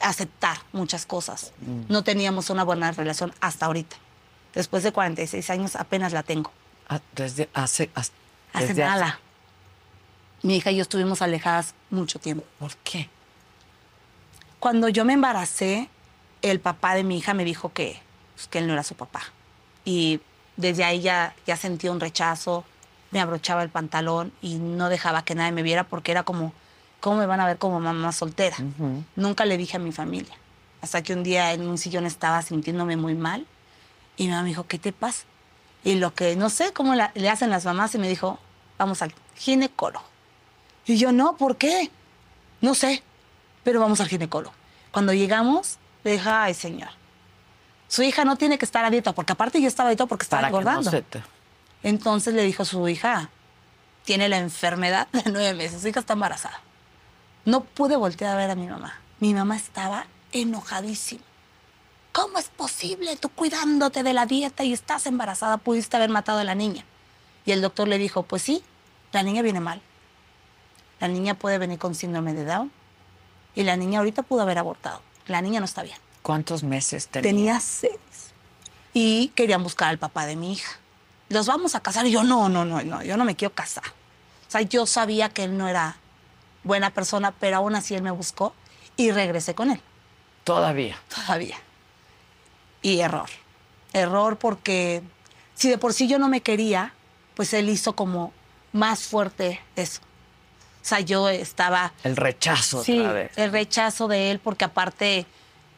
[0.00, 1.52] aceptar muchas cosas.
[1.88, 3.96] No teníamos una buena relación hasta ahorita.
[4.54, 6.50] Después de 46 años apenas la tengo.
[6.88, 7.90] Ah, Desde hace...
[7.94, 8.12] has-
[8.54, 9.18] Hace desde nada.
[10.42, 12.44] Mi hija y yo estuvimos alejadas mucho tiempo.
[12.58, 13.08] ¿Por qué?
[14.58, 15.88] Cuando yo me embaracé,
[16.42, 18.00] el papá de mi hija me dijo que,
[18.34, 19.22] pues, que él no era su papá.
[19.84, 20.20] Y
[20.56, 22.64] desde ahí ya, ya sentía un rechazo,
[23.10, 26.52] me abrochaba el pantalón y no dejaba que nadie me viera porque era como,
[27.00, 28.56] ¿cómo me van a ver como mamá soltera?
[29.16, 30.34] Nunca le dije a mi familia.
[30.80, 33.46] Hasta que un día en un sillón estaba sintiéndome muy mal
[34.16, 35.24] y mi mamá me dijo, ¿qué te pasa?
[35.84, 38.38] Y lo que no sé cómo la- le hacen las mamás y me dijo,
[38.78, 40.04] vamos al ginecólogo.
[40.86, 41.90] Y yo, no, ¿por qué?
[42.60, 43.02] No sé,
[43.64, 44.54] pero vamos al ginecólogo.
[44.90, 46.90] Cuando llegamos, le dije, ay, señor,
[47.88, 50.24] su hija no tiene que estar a dieta, porque aparte yo estaba a dieta porque
[50.24, 50.90] estaba Para que no engordando.
[50.90, 51.22] se te...
[51.82, 53.30] Entonces le dijo a su hija,
[54.04, 56.60] tiene la enfermedad de nueve meses, su hija está embarazada.
[57.44, 58.94] No pude voltear a ver a mi mamá.
[59.20, 61.22] Mi mamá estaba enojadísima.
[62.12, 63.16] ¿Cómo es posible?
[63.16, 66.84] Tú cuidándote de la dieta y estás embarazada, pudiste haber matado a la niña.
[67.44, 68.62] Y el doctor le dijo, pues sí,
[69.12, 69.80] la niña viene mal.
[71.02, 72.70] La niña puede venir con síndrome de Down.
[73.56, 75.02] Y la niña ahorita pudo haber abortado.
[75.26, 75.96] La niña no está bien.
[76.22, 77.28] ¿Cuántos meses tenía?
[77.28, 77.98] Tenía seis.
[78.94, 80.78] Y querían buscar al papá de mi hija.
[81.28, 82.06] Los vamos a casar.
[82.06, 83.82] Y yo, no, no, no, no, yo no me quiero casar.
[84.46, 85.96] O sea, yo sabía que él no era
[86.62, 88.54] buena persona, pero aún así él me buscó
[88.96, 89.80] y regresé con él.
[90.44, 90.96] Todavía.
[91.12, 91.56] Todavía.
[92.80, 93.28] Y error.
[93.92, 95.02] Error porque
[95.56, 96.94] si de por sí yo no me quería,
[97.34, 98.32] pues él hizo como
[98.70, 100.00] más fuerte eso.
[100.82, 103.38] O sea, yo estaba El rechazo Sí, otra vez.
[103.38, 105.26] el rechazo de él, porque aparte,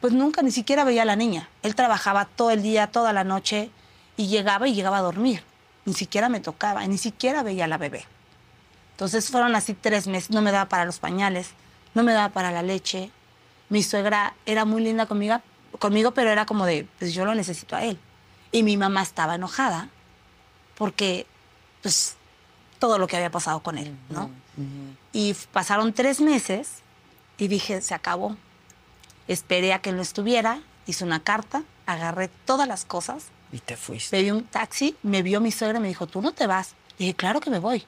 [0.01, 1.49] pues nunca ni siquiera veía a la niña.
[1.63, 3.71] Él trabajaba todo el día, toda la noche,
[4.17, 5.43] y llegaba y llegaba a dormir.
[5.85, 8.07] Ni siquiera me tocaba, ni siquiera veía a la bebé.
[8.93, 11.51] Entonces fueron así tres meses, no me daba para los pañales,
[11.95, 13.11] no me daba para la leche.
[13.69, 15.41] Mi suegra era muy linda conmigo,
[15.79, 17.99] conmigo pero era como de, pues yo lo necesito a él.
[18.53, 19.89] Y mi mamá estaba enojada
[20.77, 21.27] porque,
[21.83, 22.17] pues,
[22.85, 24.29] todo lo que había pasado con él, ¿no?
[25.11, 26.83] Y pasaron tres meses
[27.39, 28.37] y dije, se acabó.
[29.27, 34.11] Esperé a que no estuviera, hice una carta, agarré todas las cosas, Y te fuiste.
[34.15, 36.75] pedí un taxi, me vio mi suegra y me dijo, tú no te vas.
[36.99, 37.87] Le dije, claro que me voy.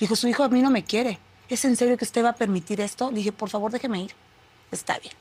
[0.00, 1.20] Dijo, su hijo a mí no me quiere.
[1.48, 3.10] ¿Es en serio que usted va a permitir esto?
[3.12, 4.14] Le dije, por favor, déjeme ir.
[4.72, 5.14] Está bien.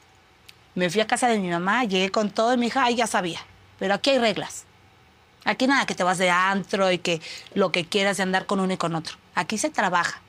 [0.74, 3.06] Me fui a casa de mi mamá, llegué con todo y mi hija, ay, ya
[3.06, 3.42] sabía.
[3.78, 4.64] Pero aquí hay reglas.
[5.48, 7.22] Aquí nada que te vas de antro y que
[7.54, 9.18] lo que quieras de andar con uno y con otro.
[9.34, 10.22] Aquí se trabaja.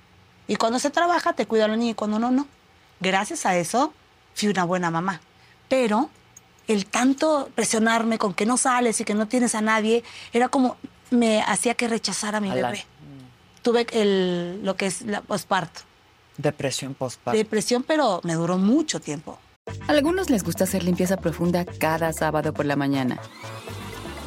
[0.47, 2.47] Y cuando se trabaja, te cuida la niña y cuando no, no.
[3.01, 3.93] Gracias a eso,
[4.35, 5.21] fui una buena mamá.
[5.69, 6.09] Pero
[6.69, 10.77] el tanto presionarme con que no sales y que no tienes a nadie, era como
[11.11, 12.85] me hacía que rechazara a mi A la- bebé.
[13.63, 15.81] Tuve el, lo que es la posparto.
[16.37, 17.37] Depresión postparto.
[17.37, 19.39] Depresión, pero me duró mucho tiempo.
[19.89, 23.19] A algunos les gusta hacer limpieza profunda cada sábado por la mañana.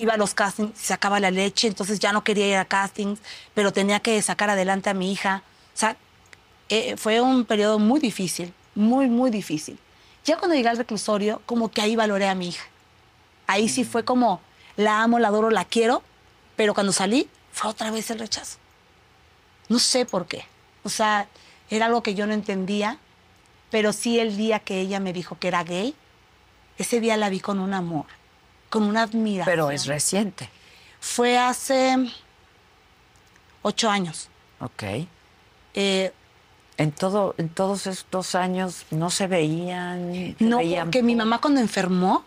[0.00, 3.20] Iba a los castings, sacaba la leche, entonces ya no quería ir a castings,
[3.54, 5.42] pero tenía que sacar adelante a mi hija.
[5.74, 5.96] O sea,
[6.68, 9.78] eh, fue un periodo muy difícil, muy, muy difícil.
[10.24, 12.64] Ya cuando llegué al reclusorio, como que ahí valoré a mi hija.
[13.46, 14.40] Ahí sí fue como,
[14.76, 16.02] la amo, la adoro, la quiero,
[16.56, 18.58] pero cuando salí, fue otra vez el rechazo.
[19.68, 20.44] No sé por qué.
[20.82, 21.28] O sea,
[21.70, 22.98] era algo que yo no entendía,
[23.70, 25.94] pero sí el día que ella me dijo que era gay,
[26.78, 28.06] ese día la vi con un amor,
[28.74, 29.44] con una admiración.
[29.52, 30.50] Pero es reciente.
[30.98, 31.96] Fue hace
[33.62, 34.28] ocho años.
[34.58, 34.82] Ok.
[35.74, 36.12] Eh,
[36.76, 40.34] En, todo, en todos estos años no se veían.
[40.36, 41.24] se no, veían porque mi poco.
[41.24, 42.24] mamá cuando enfermó,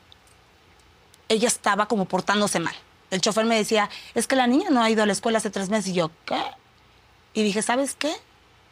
[1.27, 2.75] ella estaba como portándose mal.
[3.11, 5.49] El chofer me decía, es que la niña no ha ido a la escuela hace
[5.49, 5.87] tres meses.
[5.89, 6.41] Y yo, ¿qué?
[7.33, 8.13] Y dije, ¿sabes qué?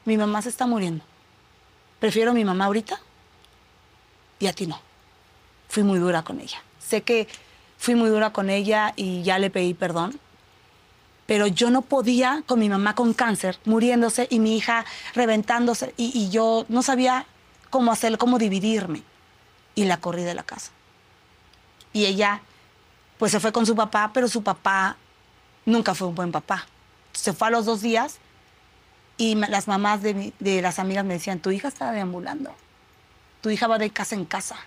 [0.05, 1.03] Mi mamá se está muriendo.
[1.99, 2.99] Prefiero a mi mamá ahorita
[4.39, 4.79] y a ti no.
[5.67, 6.61] Fui muy dura con ella.
[6.79, 7.27] Sé que
[7.77, 10.19] fui muy dura con ella y ya le pedí perdón.
[11.25, 15.93] Pero yo no podía con mi mamá con cáncer, muriéndose y mi hija reventándose.
[15.97, 17.25] Y, y yo no sabía
[17.71, 19.01] cómo hacer, cómo dividirme.
[19.73, 20.71] Y la corrí de la casa.
[21.93, 22.41] Y ella,
[23.17, 24.97] pues se fue con su papá, pero su papá
[25.65, 26.67] nunca fue un buen papá.
[27.13, 28.17] Se fue a los dos días
[29.17, 32.53] y las mamás de, mi- de las amigas me decían, tu hija está deambulando.
[33.41, 34.57] Tu hija va de casa en casa.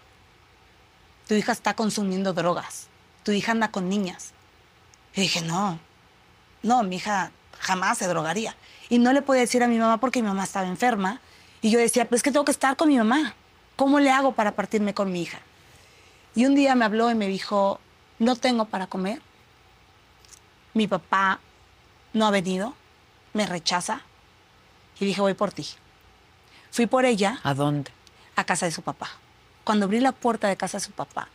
[1.28, 2.88] Tu hija está consumiendo drogas.
[3.28, 4.32] Tu hija anda con niñas.
[5.14, 5.78] Y dije, no,
[6.62, 8.56] no, mi hija jamás se drogaría.
[8.88, 11.20] Y no le podía decir a mi mamá porque mi mamá estaba enferma.
[11.60, 13.34] Y yo decía, pues es que tengo que estar con mi mamá.
[13.76, 15.40] ¿Cómo le hago para partirme con mi hija?
[16.34, 17.80] Y un día me habló y me dijo,
[18.18, 19.20] no tengo para comer.
[20.72, 21.38] Mi papá
[22.14, 22.72] no ha venido,
[23.34, 24.00] me rechaza.
[24.98, 25.66] Y dije, voy por ti.
[26.70, 27.90] Fui por ella ¿A dónde?
[28.36, 29.10] a casa de su papá.
[29.64, 31.28] Cuando abrí la puerta de casa de su papá,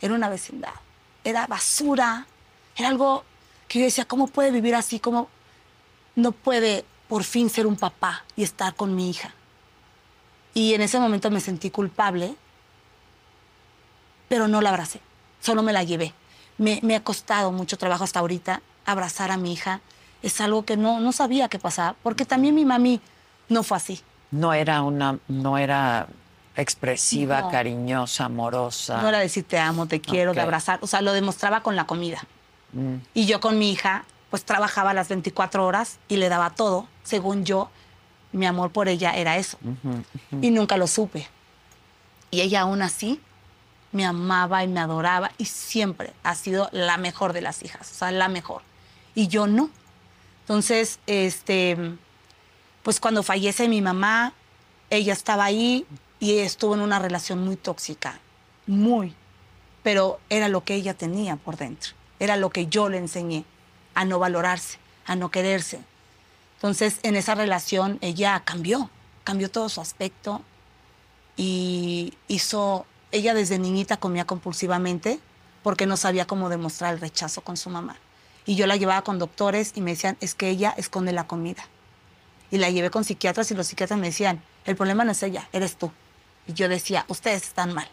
[0.00, 0.74] era una vecindad,
[1.24, 2.26] era basura,
[2.76, 3.24] era algo
[3.66, 5.00] que yo decía, ¿cómo puede vivir así?
[5.00, 5.28] ¿Cómo
[6.14, 9.34] no puede por fin ser un papá y estar con mi hija?
[10.54, 12.34] Y en ese momento me sentí culpable,
[14.28, 15.00] pero no la abracé,
[15.40, 16.14] solo me la llevé.
[16.56, 19.80] Me, me ha costado mucho trabajo hasta ahorita abrazar a mi hija.
[20.22, 23.00] Es algo que no, no sabía que pasaba, porque también mi mami
[23.48, 24.00] no fue así.
[24.30, 26.08] No era una, no era
[26.62, 27.50] expresiva, No.
[27.50, 29.00] cariñosa, amorosa.
[29.02, 30.44] No era decir te amo, te quiero, de Ok.
[30.44, 30.78] abrazar.
[30.82, 32.24] O sea, lo demostraba con la comida.
[32.72, 32.96] Mm.
[33.14, 36.86] Y yo con mi hija, pues trabajaba las 24 horas y le daba todo.
[37.02, 37.70] Según yo,
[38.32, 39.58] mi amor por ella era eso.
[40.42, 41.28] Y nunca lo supe.
[42.30, 43.20] Y ella aún así
[43.90, 47.94] me amaba y me adoraba y siempre ha sido la mejor de las hijas, o
[47.94, 48.60] sea, la mejor.
[49.14, 49.70] Y yo no.
[50.42, 51.76] Entonces, este,
[52.82, 54.34] pues cuando fallece mi mamá,
[54.90, 55.86] ella estaba ahí
[56.20, 58.20] y estuvo en una relación muy tóxica,
[58.66, 59.14] muy,
[59.82, 63.44] pero era lo que ella tenía por dentro, era lo que yo le enseñé,
[63.94, 65.80] a no valorarse, a no quererse.
[66.56, 68.90] Entonces, en esa relación, ella cambió,
[69.24, 70.42] cambió todo su aspecto
[71.36, 75.20] y hizo, ella desde niñita comía compulsivamente
[75.62, 77.96] porque no sabía cómo demostrar el rechazo con su mamá.
[78.46, 81.64] Y yo la llevaba con doctores y me decían, es que ella esconde la comida.
[82.50, 85.48] Y la llevé con psiquiatras y los psiquiatras me decían, el problema no es ella,
[85.52, 85.92] eres tú.
[86.48, 87.88] Y yo decía, ustedes están mal.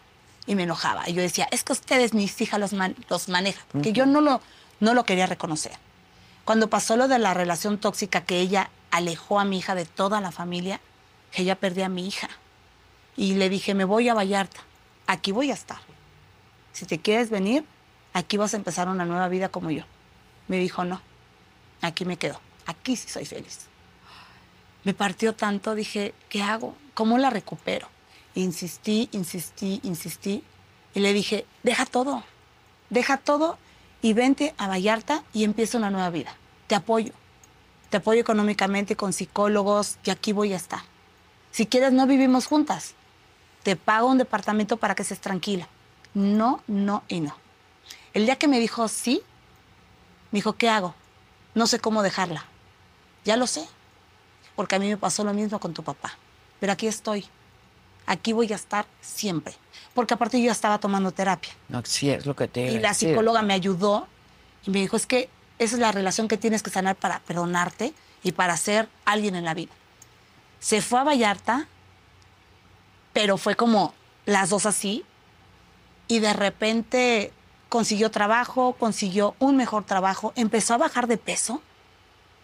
[0.47, 1.07] Y me enojaba.
[1.07, 2.71] Y yo decía, es que ustedes, mis hijas, los,
[3.09, 3.63] los manejan.
[3.71, 4.41] Porque yo no lo,
[4.79, 5.73] no lo quería reconocer.
[6.45, 10.21] Cuando pasó lo de la relación tóxica que ella alejó a mi hija de toda
[10.21, 10.79] la familia,
[11.31, 12.29] que ella perdió a mi hija.
[13.17, 14.61] Y le dije, me voy a Vallarta.
[15.05, 15.79] Aquí voy a estar.
[16.71, 17.65] Si te quieres venir,
[18.13, 19.83] aquí vas a empezar una nueva vida como yo.
[20.47, 21.01] Me dijo, no,
[21.81, 22.39] aquí me quedo.
[22.65, 23.67] Aquí sí soy feliz.
[24.83, 26.75] Me partió tanto, dije, ¿qué hago?
[26.93, 27.89] ¿Cómo la recupero?
[28.35, 30.43] Insistí, insistí, insistí.
[30.93, 32.23] Y le dije, deja todo,
[32.89, 33.57] deja todo
[34.01, 36.35] y vente a Vallarta y empieza una nueva vida.
[36.67, 37.13] Te apoyo.
[37.89, 40.81] Te apoyo económicamente con psicólogos y aquí voy a estar.
[41.51, 42.93] Si quieres, no vivimos juntas.
[43.63, 45.67] Te pago un departamento para que estés tranquila.
[46.13, 47.35] No, no y no.
[48.13, 49.21] El día que me dijo sí,
[50.31, 50.93] me dijo, ¿qué hago?
[51.53, 52.45] No sé cómo dejarla.
[53.23, 53.67] Ya lo sé,
[54.55, 56.17] porque a mí me pasó lo mismo con tu papá.
[56.59, 57.25] Pero aquí estoy.
[58.05, 59.53] Aquí voy a estar siempre.
[59.93, 61.53] Porque aparte yo ya estaba tomando terapia.
[61.69, 64.07] No, sí, es lo que te Y la psicóloga me ayudó
[64.65, 67.93] y me dijo, es que esa es la relación que tienes que sanar para perdonarte
[68.23, 69.71] y para ser alguien en la vida.
[70.59, 71.67] Se fue a Vallarta,
[73.13, 73.93] pero fue como
[74.25, 75.05] las dos así,
[76.07, 77.31] y de repente
[77.69, 81.61] consiguió trabajo, consiguió un mejor trabajo, empezó a bajar de peso,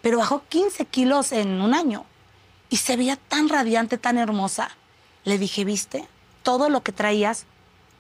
[0.02, 2.06] pero bajó 15 kilos en un año
[2.70, 4.72] y se veía tan radiante, tan hermosa.
[5.24, 6.08] Le dije, viste,
[6.44, 7.46] todo lo que traías,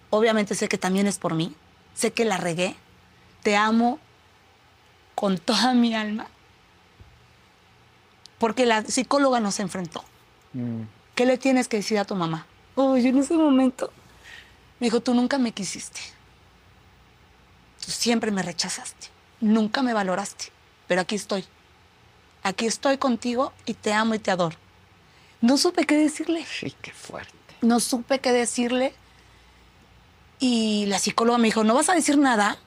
[0.09, 1.55] obviamente sé que también es por mí,
[1.93, 2.75] sé que la regué,
[3.43, 3.99] te amo
[5.15, 6.27] con toda mi alma,
[8.39, 10.03] porque la psicóloga nos enfrentó.
[10.53, 10.81] Mm.
[11.15, 12.45] ¿Qué le tienes que decir a tu mamá?
[12.75, 13.91] Oh, en ese momento
[14.81, 15.99] me dijo, tú nunca me quisiste.
[17.85, 19.09] Tú siempre me rechazaste.
[19.39, 20.45] Nunca me valoraste.
[20.87, 21.45] Pero aquí estoy.
[22.41, 24.57] Aquí estoy contigo y te amo y te adoro.
[25.41, 26.45] No supe qué decirle.
[26.45, 27.33] Sí, qué fuerte.
[27.61, 28.93] No supe qué decirle.
[30.39, 32.57] Y la psicóloga me dijo, ¿no vas a decir nada?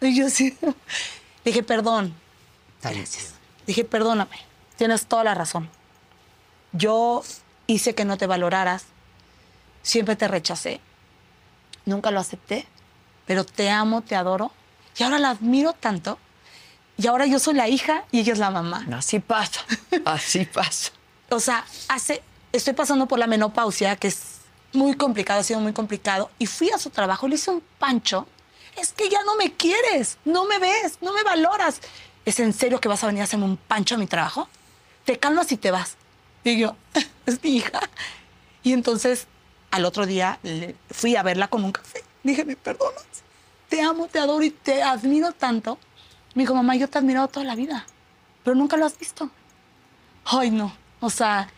[0.00, 0.56] Y yo sí.
[1.44, 2.14] Dije, perdón.
[2.82, 3.34] Gracias.
[3.66, 4.36] Dije, perdóname.
[4.76, 5.68] Tienes toda la razón.
[6.72, 7.22] Yo
[7.66, 8.86] hice que no te valoraras.
[9.82, 10.80] Siempre te rechacé.
[11.84, 12.66] Nunca lo acepté.
[13.26, 14.52] Pero te amo, te adoro.
[14.96, 16.18] Y ahora la admiro tanto.
[16.96, 18.86] Y ahora yo soy la hija y ella es la mamá.
[18.92, 19.60] Así pasa.
[20.04, 20.92] Así pasa.
[21.30, 22.22] O sea, hace,
[22.52, 24.40] estoy pasando por la menopausia, que es
[24.72, 26.30] muy complicado, ha sido muy complicado.
[26.38, 28.26] Y fui a su trabajo, le hice un pancho.
[28.76, 31.80] Es que ya no me quieres, no me ves, no me valoras.
[32.24, 34.48] ¿Es en serio que vas a venir a hacerme un pancho a mi trabajo?
[35.04, 35.96] Te calmas y te vas.
[36.44, 36.76] Y yo,
[37.26, 37.80] es mi hija.
[38.62, 39.26] Y entonces,
[39.70, 40.38] al otro día,
[40.90, 42.04] fui a verla con un café.
[42.22, 43.04] Dije, me perdonas.
[43.68, 45.78] Te amo, te adoro y te admiro tanto.
[46.34, 47.86] Me dijo, mamá, yo te he admirado toda la vida,
[48.44, 49.30] pero nunca lo has visto.
[50.24, 50.79] Ay, no.
[51.00, 51.48] O sea,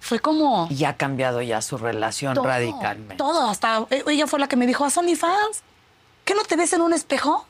[0.00, 0.68] fue como...
[0.70, 3.16] Y ha cambiado ya su relación radicalmente.
[3.16, 5.62] Todo, hasta eh, ella fue la que me dijo, ¿haz OnlyFans?
[6.24, 7.46] ¿Qué no te ves en un espejo?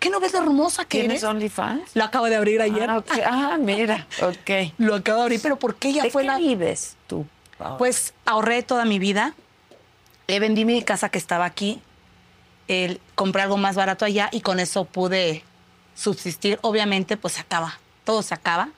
[0.00, 1.94] ¿Qué no ves lo hermosa que ¿Tienes OnlyFans?
[1.94, 2.90] Lo acabo de abrir ayer.
[2.90, 4.72] Ah, ah mira, ok.
[4.78, 6.38] Lo acabo de abrir, pero ¿por qué ella fue qué la...?
[6.38, 7.24] vives tú?
[7.78, 9.34] Pues ahorré toda mi vida.
[10.26, 11.80] Le vendí mi casa que estaba aquí.
[13.14, 15.44] compré algo más barato allá y con eso pude
[15.94, 16.58] subsistir.
[16.62, 17.78] Obviamente, pues se acaba.
[18.02, 18.70] Todo se acaba.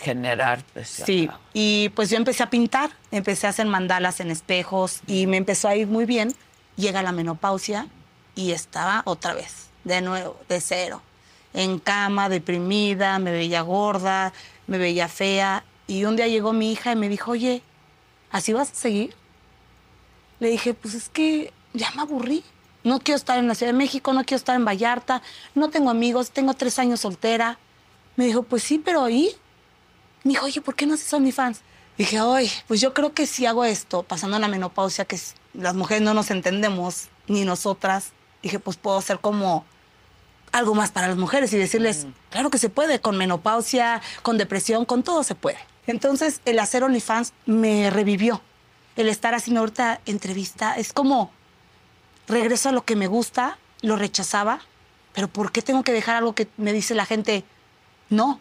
[0.00, 0.62] Generar.
[0.72, 1.28] Pues, sí.
[1.52, 2.90] Y pues yo empecé a pintar.
[3.10, 6.34] Empecé a hacer mandalas en espejos y me empezó a ir muy bien.
[6.76, 7.86] Llega la menopausia
[8.34, 11.02] y estaba otra vez de nuevo, de cero.
[11.52, 14.32] En cama, deprimida, me veía gorda,
[14.66, 15.64] me veía fea.
[15.86, 17.62] Y un día llegó mi hija y me dijo, oye,
[18.30, 19.14] ¿así vas a seguir?
[20.38, 22.44] Le dije, pues es que ya me aburrí.
[22.82, 25.22] No quiero estar en la Ciudad de México, no quiero estar en Vallarta,
[25.54, 27.58] no tengo amigos, tengo tres años soltera.
[28.16, 29.34] Me dijo, pues sí, pero ahí.
[30.24, 31.60] Me dijo, oye, ¿por qué no haces fans
[31.96, 35.18] Dije, ay, pues yo creo que si hago esto, pasando la menopausia, que
[35.52, 38.12] las mujeres no nos entendemos, ni nosotras,
[38.42, 39.64] dije, pues puedo hacer como
[40.52, 42.12] algo más para las mujeres y decirles, mm.
[42.30, 45.58] claro que se puede, con menopausia, con depresión, con todo se puede.
[45.86, 48.40] Entonces, el hacer OnlyFans me revivió.
[48.96, 51.30] El estar haciendo ahorita entrevista es como
[52.28, 54.60] regreso a lo que me gusta, lo rechazaba,
[55.12, 57.44] pero ¿por qué tengo que dejar algo que me dice la gente
[58.08, 58.38] no?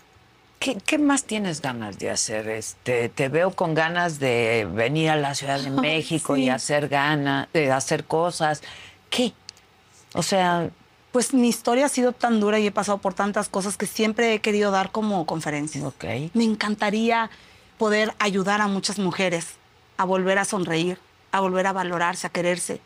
[0.59, 2.49] ¿Qué, más tienes ganas de hacer?
[2.49, 7.47] Este, te veo con ganas de venir a la Ciudad de México y hacer ganas,
[7.53, 8.61] de hacer cosas.
[9.09, 9.33] ¿Qué?
[10.13, 10.69] O sea,
[11.11, 14.33] pues mi historia ha sido tan dura y he pasado por tantas cosas que siempre
[14.33, 15.83] he querido dar como conferencias.
[15.83, 16.03] Ok.
[16.33, 17.29] Me encantaría
[17.77, 19.55] poder ayudar a muchas mujeres
[19.97, 20.99] a volver a sonreír,
[21.31, 22.81] a volver a valorarse, a quererse.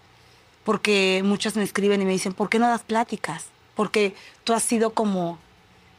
[0.64, 3.46] Porque muchas me escriben y me dicen, ¿por qué no das pláticas?
[3.76, 5.38] Porque tú has sido como,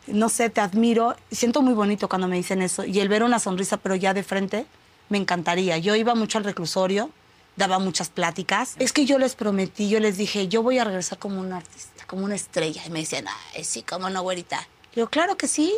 [0.07, 1.16] no sé, te admiro.
[1.30, 2.84] Siento muy bonito cuando me dicen eso.
[2.84, 4.66] Y el ver una sonrisa, pero ya de frente,
[5.09, 5.78] me encantaría.
[5.78, 7.11] Yo iba mucho al reclusorio,
[7.57, 8.76] daba muchas pláticas.
[8.78, 12.05] Es que yo les prometí, yo les dije, yo voy a regresar como un artista,
[12.07, 12.82] como una estrella.
[12.86, 14.66] Y me decían, ay, sí, cómo no, güerita.
[14.94, 15.72] Le claro que sí,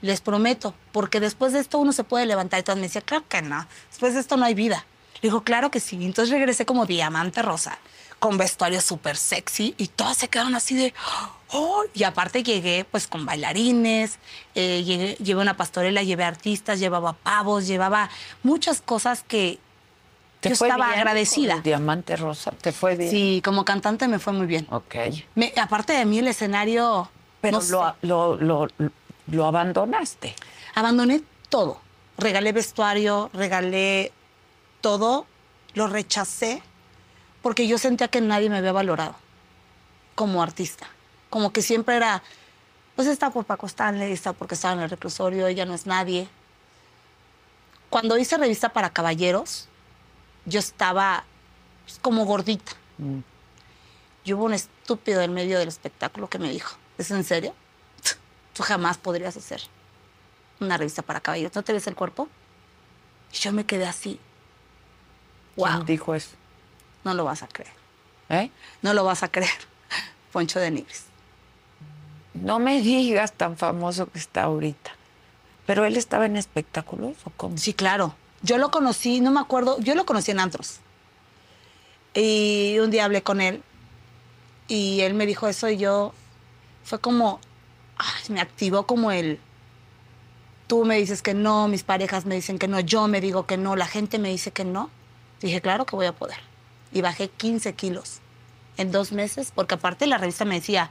[0.00, 2.60] les prometo, porque después de esto uno se puede levantar.
[2.60, 4.86] Y todas me decían, claro que no, después de esto no hay vida.
[5.16, 5.96] Le digo, claro que sí.
[6.04, 7.78] Entonces regresé como diamante rosa,
[8.26, 10.92] con vestuario súper sexy, y todas se quedaron así de,
[11.52, 11.84] oh.
[11.94, 14.18] Y aparte llegué pues con bailarines,
[14.56, 18.10] eh, llegué, llevé una pastorela, llevé artistas, llevaba pavos, llevaba
[18.42, 19.60] muchas cosas que
[20.40, 21.54] ¿Te yo fue estaba bien agradecida.
[21.54, 23.10] con Diamante Rosa, ¿te fue bien?
[23.12, 24.66] Sí, como cantante me fue muy bien.
[24.70, 24.96] Ok.
[25.36, 27.08] Me- aparte de mí, el escenario.
[27.40, 28.68] Pero no sé, lo, lo, lo,
[29.28, 30.34] lo abandonaste.
[30.74, 31.80] abandoné todo.
[32.18, 34.10] Regalé vestuario, regalé
[34.80, 35.26] todo,
[35.74, 36.60] lo rechacé
[37.46, 39.14] porque yo sentía que nadie me había valorado
[40.16, 40.88] como artista.
[41.30, 42.20] Como que siempre era,
[42.96, 46.26] pues está por Paco Stanley, está porque estaba en el reclusorio, ella no es nadie.
[47.88, 49.68] Cuando hice revista para caballeros,
[50.44, 51.22] yo estaba
[51.84, 52.72] pues, como gordita.
[52.98, 53.20] Mm.
[54.24, 57.54] Y hubo un estúpido en medio del espectáculo que me dijo, ¿es en serio?
[58.54, 59.62] Tú jamás podrías hacer
[60.58, 61.54] una revista para caballeros.
[61.54, 62.26] ¿No te ves el cuerpo?
[63.32, 64.18] Y yo me quedé así.
[65.54, 66.30] ¿Quién Wow, dijo eso?
[67.06, 67.72] No lo vas a creer.
[68.28, 68.50] ¿Eh?
[68.82, 69.48] No lo vas a creer.
[70.32, 71.04] Poncho de Nigris.
[72.34, 74.90] No me digas tan famoso que está ahorita.
[75.66, 77.56] Pero él estaba en espectáculos o cómo?
[77.56, 78.14] Sí, claro.
[78.42, 80.80] Yo lo conocí, no me acuerdo, yo lo conocí en antros.
[82.12, 83.62] Y un día hablé con él
[84.68, 86.12] y él me dijo eso y yo
[86.84, 87.40] fue como,
[87.98, 89.38] ay, me activó como el,
[90.66, 93.56] tú me dices que no, mis parejas me dicen que no, yo me digo que
[93.56, 94.90] no, la gente me dice que no.
[95.40, 96.38] Dije, claro que voy a poder.
[96.96, 98.20] Y bajé 15 kilos
[98.78, 100.90] en dos meses, porque aparte la revista me decía,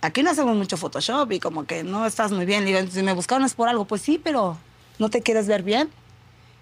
[0.00, 2.64] aquí no hacemos mucho Photoshop y como que no estás muy bien.
[2.64, 4.56] Digo, me buscaron es por algo, pues sí, pero
[4.98, 5.90] no te quieres ver bien.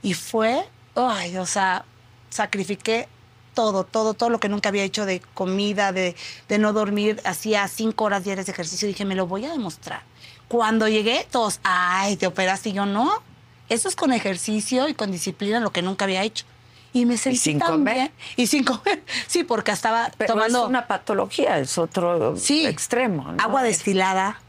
[0.03, 1.85] Y fue, ay, o sea,
[2.31, 3.07] sacrifiqué
[3.55, 6.17] todo, todo, todo lo que nunca había hecho de comida, de,
[6.49, 7.21] de no dormir.
[7.25, 8.89] Hacía cinco horas diarias de ejercicio.
[8.89, 10.03] Dije, me lo voy a demostrar.
[10.49, 12.71] Cuando llegué, todos, ay, te operaste.
[12.71, 13.23] Y yo, no.
[13.69, 16.45] Eso es con ejercicio y con disciplina, lo que nunca había hecho.
[16.95, 17.95] Y me sentí sin tan comer?
[17.95, 18.13] bien.
[18.37, 19.03] Y sin comer.
[19.27, 22.67] Sí, porque estaba Pero tomando es una patología, es otro Sí.
[22.67, 23.33] extremo.
[23.33, 23.43] ¿no?
[23.43, 24.41] agua destilada,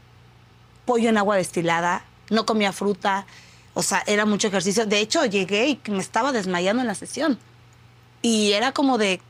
[0.84, 3.26] pollo en agua destilada, no comía fruta,
[3.72, 4.84] o sea, era mucho ejercicio.
[4.86, 7.38] De hecho, llegué y me estaba desmayando en la sesión.
[8.22, 9.20] Y era como de,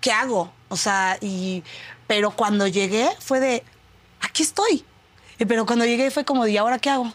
[0.00, 0.50] ¿qué hago?
[0.68, 1.62] O sea, y,
[2.06, 3.62] pero cuando llegué fue de,
[4.20, 4.84] aquí estoy.
[5.38, 7.12] Y pero cuando llegué fue como de, ¿y ahora qué hago?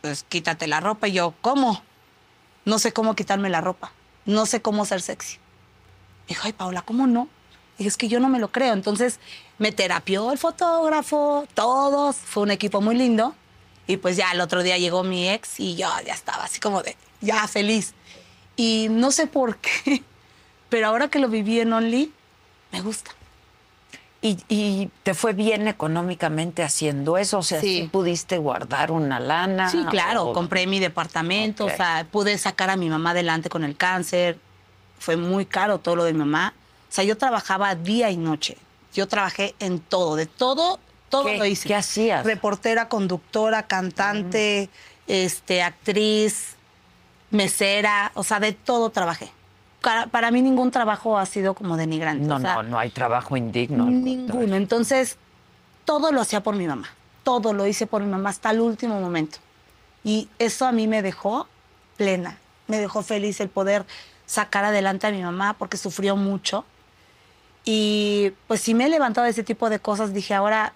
[0.00, 1.08] Pues quítate la ropa.
[1.08, 1.82] Y yo, ¿cómo?
[2.68, 3.92] No sé cómo quitarme la ropa.
[4.26, 5.38] No sé cómo ser sexy.
[6.28, 7.26] Dijo, ay, Paula, ¿cómo no?
[7.78, 8.74] Dije, es que yo no me lo creo.
[8.74, 9.20] Entonces
[9.56, 12.16] me terapió el fotógrafo, todos.
[12.16, 13.34] Fue un equipo muy lindo.
[13.86, 16.82] Y pues ya el otro día llegó mi ex y yo ya estaba así como
[16.82, 17.94] de, ya feliz.
[18.54, 20.04] Y no sé por qué,
[20.68, 22.12] pero ahora que lo viví en Only,
[22.70, 23.12] me gusta.
[24.20, 27.38] ¿Y, y te fue bien económicamente haciendo eso?
[27.38, 27.82] O sea, Sí.
[27.82, 29.70] ¿sí pudiste guardar una lana?
[29.70, 33.62] Sí, claro, o- compré mi departamento, o sea, pude sacar a mi mamá adelante con
[33.62, 34.38] el cáncer.
[34.98, 36.52] Fue muy caro todo lo de mi mamá.
[36.90, 38.56] O sea, yo trabajaba día y noche.
[38.92, 41.68] Yo trabajé en todo, de todo, todo ¿Qué- lo hice.
[41.68, 42.24] qué hacías?
[42.26, 44.68] Reportera, conductora, cantante,
[45.06, 46.56] este, actriz,
[47.30, 49.30] mesera, o sea, de todo trabajé.
[49.82, 52.26] Para, para mí ningún trabajo ha sido como denigrante.
[52.26, 53.86] No, o sea, no, no hay trabajo indigno.
[53.86, 54.56] Ninguno.
[54.56, 55.16] Entonces,
[55.84, 56.88] todo lo hacía por mi mamá.
[57.22, 59.38] Todo lo hice por mi mamá hasta el último momento.
[60.04, 61.46] Y eso a mí me dejó
[61.96, 62.38] plena.
[62.66, 63.86] Me dejó feliz el poder
[64.26, 66.64] sacar adelante a mi mamá porque sufrió mucho.
[67.64, 70.72] Y pues si me he levantado de ese tipo de cosas, dije, ahora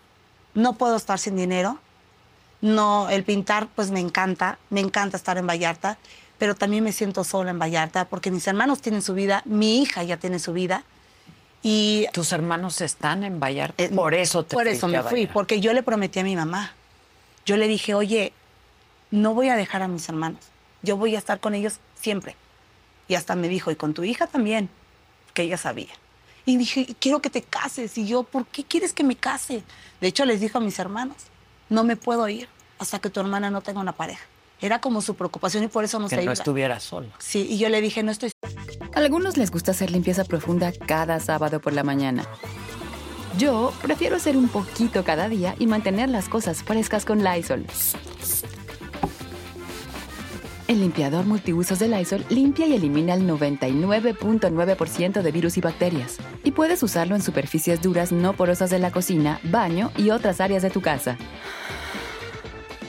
[0.54, 1.78] no puedo estar sin dinero.
[2.60, 5.98] No, el pintar pues me encanta, me encanta estar en Vallarta,
[6.42, 10.02] pero también me siento sola en Vallarta porque mis hermanos tienen su vida, mi hija
[10.02, 10.82] ya tiene su vida.
[11.62, 13.80] Y Tus hermanos están en Vallarta.
[13.80, 15.32] eh, por eso te Por eso me fui, Vallarta.
[15.34, 16.72] porque yo le prometí a mi mamá.
[17.46, 18.32] Yo le dije, oye,
[19.12, 20.40] no voy a dejar a mis hermanos.
[20.82, 22.34] Yo voy a estar con ellos siempre.
[23.06, 24.68] Y hasta me dijo, y con tu hija también,
[25.34, 25.92] que ella sabía.
[26.44, 27.96] Y dije, quiero que te cases.
[27.98, 29.62] Y yo, ¿por qué quieres que me case?
[30.00, 31.18] De hecho, les dijo a mis hermanos,
[31.68, 32.48] no me puedo ir
[32.80, 34.24] hasta que tu hermana no tenga una pareja.
[34.62, 36.32] Era como su preocupación y por eso no que no iba.
[36.32, 37.08] estuviera sola.
[37.18, 38.30] Sí, y yo le dije, no estoy
[38.94, 42.24] A algunos les gusta hacer limpieza profunda cada sábado por la mañana.
[43.38, 47.66] Yo prefiero hacer un poquito cada día y mantener las cosas frescas con Lysol.
[50.68, 56.18] El limpiador multiusos de Lysol limpia y elimina el 99.9% de virus y bacterias.
[56.44, 60.62] Y puedes usarlo en superficies duras no porosas de la cocina, baño y otras áreas
[60.62, 61.18] de tu casa.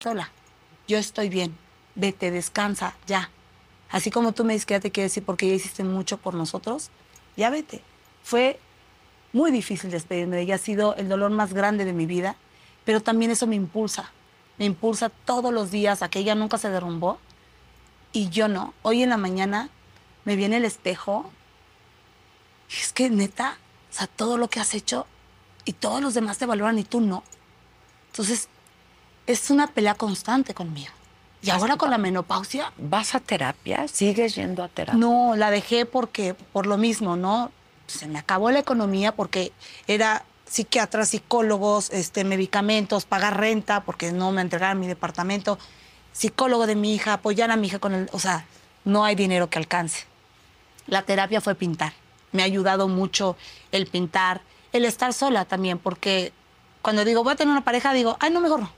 [0.00, 0.30] sola.
[0.86, 1.58] Yo estoy bien.
[1.96, 3.30] Vete, descansa, ya.
[3.90, 6.34] Así como tú me dices que ya te quiero decir porque ya hiciste mucho por
[6.34, 6.90] nosotros,
[7.36, 7.82] ya vete.
[8.22, 8.60] Fue
[9.32, 12.36] muy difícil despedirme de ella, ha sido el dolor más grande de mi vida,
[12.84, 14.12] pero también eso me impulsa.
[14.56, 17.18] Me impulsa todos los días a que ella nunca se derrumbó
[18.12, 18.74] y yo no.
[18.82, 19.68] Hoy en la mañana
[20.24, 21.28] me viene el espejo
[22.70, 23.58] es que neta,
[23.90, 25.08] o sea, todo lo que has hecho
[25.64, 27.24] y todos los demás te valoran y tú no.
[28.12, 28.48] Entonces,
[29.28, 30.90] es una pelea constante conmigo.
[31.42, 32.72] Y ahora con la menopausia.
[32.78, 33.86] ¿Vas a terapia?
[33.86, 34.98] ¿Sigues yendo a terapia?
[34.98, 37.52] No, la dejé porque, por lo mismo, ¿no?
[37.86, 39.52] Se me acabó la economía porque
[39.86, 45.58] era psiquiatras, psicólogos, este, medicamentos, pagar renta porque no me entregaron mi departamento,
[46.12, 48.08] psicólogo de mi hija, apoyar a mi hija con el.
[48.12, 48.46] O sea,
[48.84, 50.06] no hay dinero que alcance.
[50.86, 51.92] La terapia fue pintar.
[52.32, 53.36] Me ha ayudado mucho
[53.72, 54.40] el pintar,
[54.72, 56.32] el estar sola también, porque
[56.80, 58.77] cuando digo voy a tener una pareja, digo, ay, no, mejor no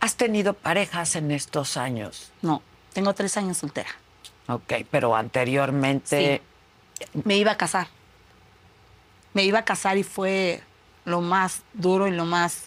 [0.00, 2.32] ¿Has tenido parejas en estos años?
[2.42, 2.62] No,
[2.92, 3.90] tengo tres años soltera.
[4.48, 6.42] Ok, pero anteriormente...
[7.24, 7.88] Me iba a casar.
[9.34, 10.62] Me iba a casar y fue
[11.04, 12.64] lo más duro y lo más...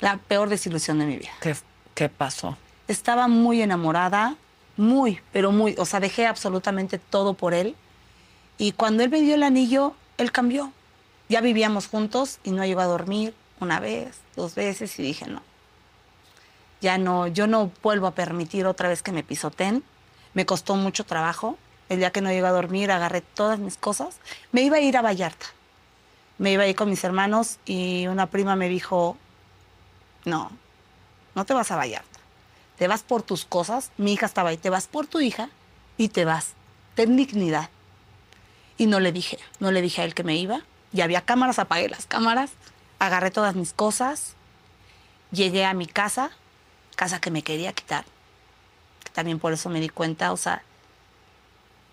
[0.00, 1.30] La peor desilusión de mi vida.
[1.40, 1.56] ¿Qué,
[1.94, 2.56] qué pasó?
[2.88, 4.36] Estaba muy enamorada,
[4.76, 5.74] muy, pero muy...
[5.78, 7.74] O sea, dejé absolutamente todo por él.
[8.58, 10.72] Y cuando él me dio el anillo, él cambió.
[11.28, 15.42] Ya vivíamos juntos y no llegó a dormir una vez, dos veces y dije, no,
[16.80, 19.82] ya no, yo no vuelvo a permitir otra vez que me pisoten.
[20.34, 21.58] Me costó mucho trabajo.
[21.88, 24.18] El día que no llegué a dormir, agarré todas mis cosas.
[24.52, 25.46] Me iba a ir a Vallarta.
[26.38, 29.16] Me iba a ir con mis hermanos y una prima me dijo,
[30.24, 30.50] no,
[31.34, 32.20] no te vas a Vallarta.
[32.76, 33.90] Te vas por tus cosas.
[33.96, 34.58] Mi hija estaba ahí.
[34.58, 35.48] Te vas por tu hija
[35.96, 36.52] y te vas.
[36.94, 37.70] Ten dignidad.
[38.76, 40.60] Y no le dije, no le dije a él que me iba.
[40.92, 42.50] Y había cámaras, apagué las cámaras,
[42.98, 44.34] agarré todas mis cosas,
[45.30, 46.30] llegué a mi casa,
[46.96, 48.04] casa que me quería quitar.
[49.12, 50.62] También por eso me di cuenta, o sea,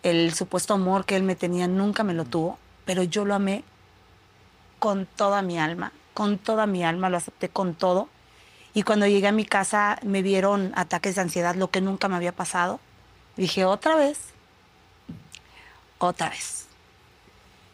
[0.02, 3.64] el supuesto amor que él me tenía nunca me lo tuvo, pero yo lo amé
[4.80, 8.10] con toda mi alma, con toda mi alma, lo acepté con todo.
[8.74, 12.16] Y cuando llegué a mi casa me vieron ataques de ansiedad, lo que nunca me
[12.16, 12.80] había pasado.
[13.38, 14.20] Dije, otra vez,
[16.00, 16.66] otra vez.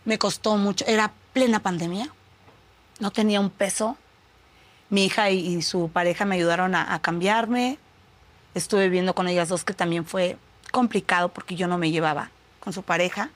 [0.05, 2.09] Me costó mucho, era plena pandemia,
[2.99, 3.97] no tenía un peso,
[4.89, 7.77] mi hija y, su pareja me ayudaron a, cambiarme.
[8.55, 10.37] Estuve viviendo con ellas dos, que también fue
[10.71, 13.29] complicado porque yo no me llevaba con su pareja.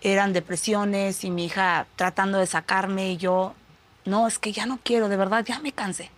[0.00, 3.54] Eran depresiones y mi hija tratando de sacarme y yo,
[4.04, 6.10] no, es que ya no quiero, de verdad, ya me cansé.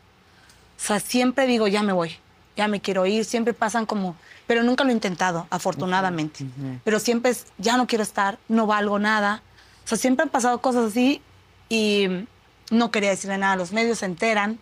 [0.77, 2.17] O sea, siempre digo, ya me voy,
[2.57, 6.45] ya me quiero ir, siempre pasan como, pero nunca lo he intentado, afortunadamente.
[6.85, 9.43] Pero siempre es, ya no quiero estar, no valgo nada.
[9.85, 11.23] O sea, siempre han pasado cosas así
[11.71, 12.27] y
[12.71, 14.59] no quería decirle nada, los medios se enteran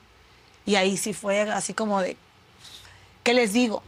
[0.67, 2.17] y ahí sí fue así como de,
[3.23, 3.83] ¿qué les digo?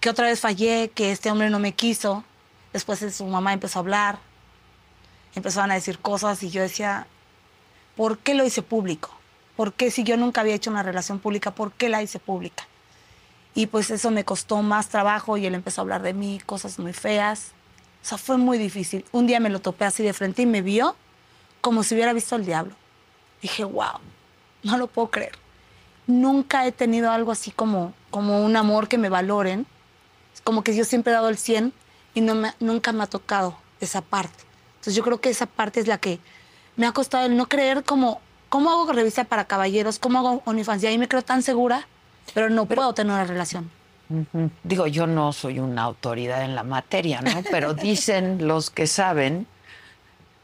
[0.00, 2.24] Que otra vez fallé, que este hombre no me quiso.
[2.72, 4.18] Después su mamá empezó a hablar,
[5.34, 7.06] empezaban a decir cosas y yo decía,
[7.96, 9.10] ¿por qué lo hice público?
[9.56, 12.66] ¿Por qué si yo nunca había hecho una relación pública, por qué la hice pública?
[13.54, 16.78] Y pues eso me costó más trabajo y él empezó a hablar de mí, cosas
[16.78, 17.52] muy feas.
[18.02, 19.04] O sea, fue muy difícil.
[19.12, 20.94] Un día me lo topé así de frente y me vio
[21.62, 22.74] como si hubiera visto al diablo.
[23.42, 24.00] Dije, wow,
[24.62, 25.32] no lo puedo creer.
[26.06, 29.66] Nunca he tenido algo así como, como un amor que me valoren.
[30.34, 31.72] Es como que yo siempre he dado el 100
[32.14, 34.44] y no me, nunca me ha tocado esa parte.
[34.76, 36.20] Entonces yo creo que esa parte es la que
[36.76, 39.98] me ha costado el no creer como, ¿cómo hago revista para caballeros?
[39.98, 40.82] ¿Cómo hago OnlyFans?
[40.84, 41.88] Y ahí me creo tan segura,
[42.34, 43.70] pero no puedo tener una relación.
[44.62, 47.42] Digo, yo no soy una autoridad en la materia, ¿no?
[47.50, 49.46] Pero dicen los que saben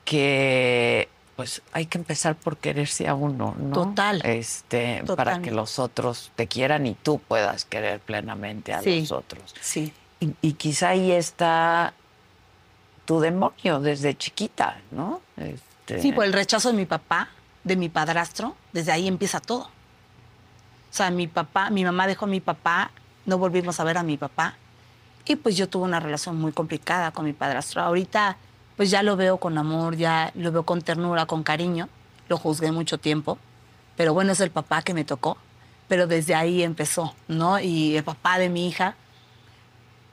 [0.04, 1.01] que
[1.42, 3.72] pues hay que empezar por quererse a uno, ¿no?
[3.72, 4.22] Total.
[4.24, 9.52] Este, para que los otros te quieran y tú puedas querer plenamente a los otros.
[9.60, 9.92] Sí.
[10.20, 11.94] Y, y quizá ahí está
[13.06, 15.20] tu demonio desde chiquita, ¿no?
[15.36, 17.28] Este, Sí, por el rechazo de mi papá,
[17.64, 19.64] de mi padrastro, desde ahí empieza todo.
[19.64, 22.92] O sea, mi papá, mi mamá dejó a mi papá,
[23.26, 24.54] no volvimos a ver a mi papá.
[25.24, 27.82] Y pues yo tuve una relación muy complicada con mi padrastro.
[27.82, 28.36] Ahorita
[28.76, 31.88] pues ya lo veo con amor, ya lo veo con ternura, con cariño.
[32.28, 33.38] Lo juzgué mucho tiempo.
[33.96, 35.36] Pero bueno, es el papá que me tocó.
[35.88, 37.60] Pero desde ahí empezó, ¿no?
[37.60, 38.96] Y el papá de mi hija.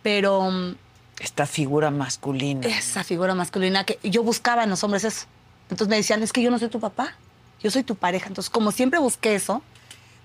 [0.04, 0.76] Pero mm,
[1.20, 2.66] Esta figura masculina.
[2.68, 5.26] esa figura masculina que yo buscaba en los hombres eso.
[5.70, 7.14] Entonces me decían, es que yo no soy tu papá,
[7.62, 8.28] yo soy tu pareja.
[8.28, 9.62] Entonces, como siempre busqué eso,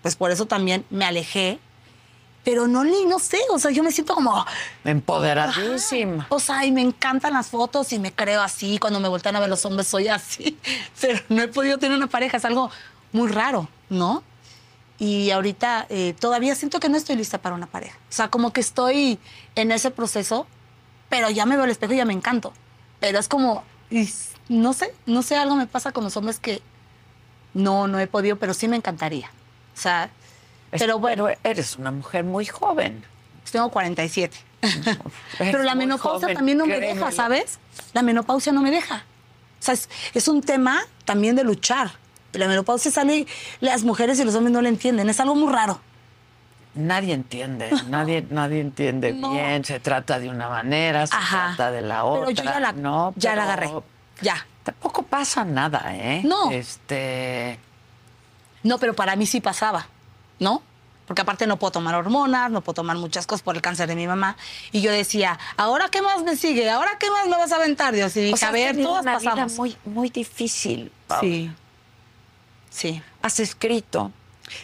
[0.03, 1.59] pues por eso también me alejé.
[2.45, 4.45] Pero no, ni no sé, o sea, yo me siento como,
[4.85, 6.27] Empoderadísima.
[6.29, 8.79] o sea, y me encantan las fotos y me creo así.
[8.79, 10.59] Cuando me voltean a ver los hombres, soy así.
[11.01, 12.71] Pero no he podido tener una pareja, es algo
[13.13, 14.23] muy raro, ¿no?
[14.99, 17.97] Y ahorita eh, todavía siento que no estoy lista para una pareja.
[18.11, 19.19] O sea, como que estoy
[19.55, 20.47] en ese proceso,
[21.09, 22.53] pero ya me veo al espejo y ya me encanto.
[23.01, 24.09] Pero es como, y
[24.49, 26.63] no sé, no sé, algo me pasa con los hombres que
[27.55, 29.31] no, no he podido, pero sí me encantaría.
[29.77, 30.11] O sea,
[30.79, 33.05] pero bueno, eres una mujer muy joven.
[33.51, 34.37] tengo 47.
[34.62, 34.99] Eres
[35.39, 37.59] Pero la menopausia joven, también no me deja, ¿sabes?
[37.93, 38.97] La menopausia no me deja.
[39.61, 41.93] O sea, es, es un tema también de luchar.
[42.33, 43.27] La menopausia sale,
[43.61, 45.09] las mujeres y los hombres no la entienden.
[45.09, 45.81] Es algo muy raro.
[46.75, 49.31] Nadie entiende, nadie, nadie entiende No.
[49.33, 49.64] bien.
[49.64, 51.55] Se trata de una manera, se Ajá.
[51.57, 52.27] trata de la otra.
[52.27, 53.12] Pero yo ya la, ¿no?
[53.16, 53.70] ya la Pero agarré.
[54.22, 54.47] Ya.
[54.64, 56.22] Tampoco pasa nada, ¿eh?
[56.25, 56.51] No.
[56.51, 57.59] Este.
[58.62, 59.87] No, pero para mí sí pasaba,
[60.39, 60.62] ¿no?
[61.07, 63.95] Porque aparte no puedo tomar hormonas, no puedo tomar muchas cosas por el cáncer de
[63.95, 64.37] mi mamá.
[64.72, 66.70] Y yo decía, ¿ahora qué más me sigue?
[66.70, 68.16] ¿Ahora qué más me vas a aventar, Dios?
[68.16, 70.91] Y dije, o sea, a has ver, tenido todas una vida muy, muy difícil.
[71.20, 71.51] Sí.
[72.70, 73.03] Sí.
[73.22, 74.12] Has escrito.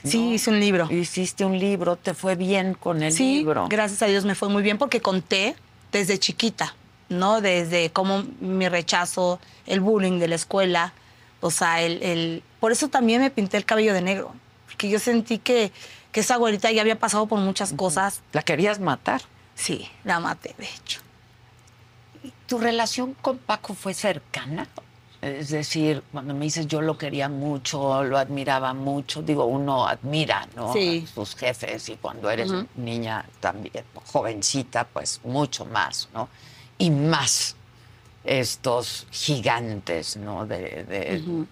[0.04, 0.34] Sí, ¿no?
[0.34, 0.90] hice un libro.
[0.90, 3.66] Hiciste un libro, te fue bien con el sí, libro.
[3.68, 5.56] gracias a Dios me fue muy bien porque conté
[5.92, 6.74] desde chiquita,
[7.08, 7.40] ¿no?
[7.40, 10.92] Desde cómo mi rechazo, el bullying de la escuela,
[11.40, 14.34] o sea, el, el- por eso también me pinté el cabello de negro,
[14.80, 15.72] porque yo sentí que,
[16.10, 18.22] que esa güerita ya había pasado por muchas cosas.
[18.32, 19.20] La querías matar.
[19.54, 21.02] Sí, la maté, de hecho.
[22.46, 24.66] ¿Tu relación con Paco fue cercana?
[25.20, 30.48] Es decir, cuando me dices yo lo quería mucho, lo admiraba mucho, digo, uno admira,
[30.56, 30.72] ¿no?
[30.72, 31.04] Sí.
[31.06, 36.30] A sus jefes y cuando eres niña también, jovencita, pues mucho más, ¿no?
[36.78, 37.54] Y más
[38.24, 40.46] estos gigantes, ¿no?
[40.46, 41.46] De, de,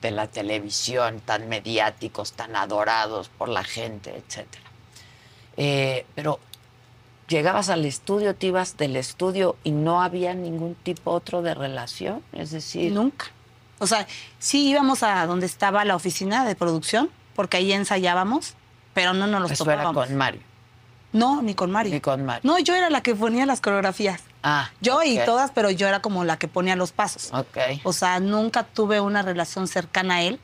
[0.00, 4.64] de la televisión, tan mediáticos, tan adorados por la gente, etcétera.
[5.56, 6.38] Eh, pero
[7.28, 12.22] llegabas al estudio, te ibas del estudio y no había ningún tipo otro de relación,
[12.32, 13.26] es decir, Nunca.
[13.80, 14.06] O sea,
[14.38, 18.54] sí íbamos a donde estaba la oficina de producción, porque ahí ensayábamos,
[18.92, 20.06] pero no nos los eso era topábamos.
[20.06, 20.40] con Mario.
[21.12, 21.94] No, ni con Mario.
[21.94, 22.42] Ni con Mario.
[22.42, 24.20] No, yo era la que ponía las coreografías.
[24.50, 27.28] Ah, Yo y todas, pero yo era como la que ponía los pasos.
[27.32, 27.58] Ok.
[27.84, 30.40] O sea, nunca tuve una relación cercana a él,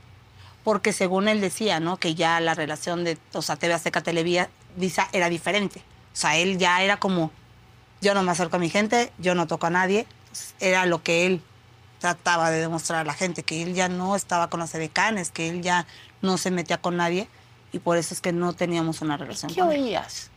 [0.62, 1.96] porque según él decía, ¿no?
[1.96, 4.48] Que ya la relación de, o sea, TV Azteca Televisa
[5.12, 5.80] era diferente.
[6.12, 7.30] O sea, él ya era como,
[8.02, 10.06] yo no me acerco a mi gente, yo no toco a nadie.
[10.60, 11.42] Era lo que él
[11.98, 15.48] trataba de demostrar a la gente, que él ya no estaba con las edecanes, que
[15.48, 15.86] él ya
[16.20, 17.28] no se metía con nadie,
[17.72, 19.80] y por eso es que no teníamos una relación ¿Qué con él.
[19.82, 20.30] oías?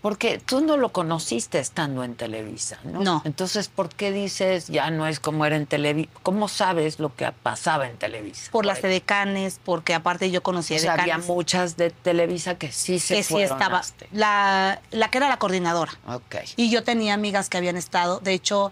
[0.00, 3.00] Porque tú no lo conociste estando en Televisa, ¿no?
[3.02, 3.22] No.
[3.24, 6.08] Entonces, ¿por qué dices ya no es como era en Televisa?
[6.22, 8.52] ¿Cómo sabes lo que pasaba en Televisa?
[8.52, 13.00] Por las edecanes, porque aparte yo conocía O sea, había muchas de Televisa que sí
[13.00, 13.78] se que sí estaba.
[13.80, 15.92] hasta- La, la que era la coordinadora.
[16.06, 16.36] Ok.
[16.54, 18.70] Y yo tenía amigas que habían estado, de hecho,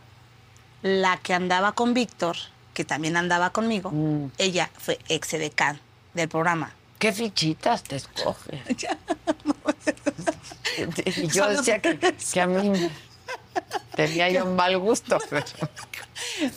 [0.83, 2.37] la que andaba con Víctor,
[2.73, 4.27] que también andaba conmigo, Mm.
[4.39, 5.81] ella fue ex edecán
[6.15, 6.73] del programa.
[7.01, 8.61] ¿Qué fichitas te escoges?
[11.17, 12.91] Y yo decía que, que a mí
[13.95, 15.19] tenía yo un mal gusto.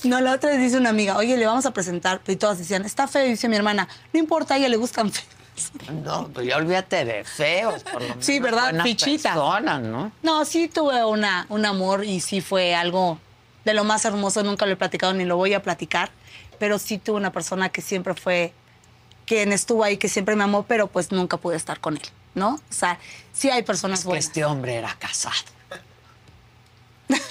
[0.03, 2.85] No, la otra vez dice una amiga, oye, le vamos a presentar, y todas decían,
[2.85, 5.27] está feo, y dice mi hermana, no importa, a ella le gustan feos.
[6.03, 8.25] No, pues ya olvídate de feos, por lo menos.
[8.25, 8.63] Sí, ¿verdad?
[8.63, 9.33] buenas Fichitas.
[9.33, 10.11] personas, ¿no?
[10.23, 13.19] No, sí tuve una, un amor y sí fue algo
[13.65, 16.09] de lo más hermoso, nunca lo he platicado ni lo voy a platicar,
[16.57, 18.53] pero sí tuve una persona que siempre fue,
[19.25, 22.03] quien estuvo ahí, que siempre me amó, pero pues nunca pude estar con él,
[22.39, 22.55] ¿no?
[22.55, 22.97] O sea,
[23.33, 24.25] sí hay personas Es que buenas.
[24.25, 25.35] este hombre era casado.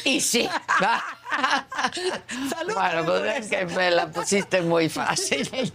[0.04, 0.48] Y sí.
[2.74, 5.48] bueno, pues es que me la pusiste muy fácil.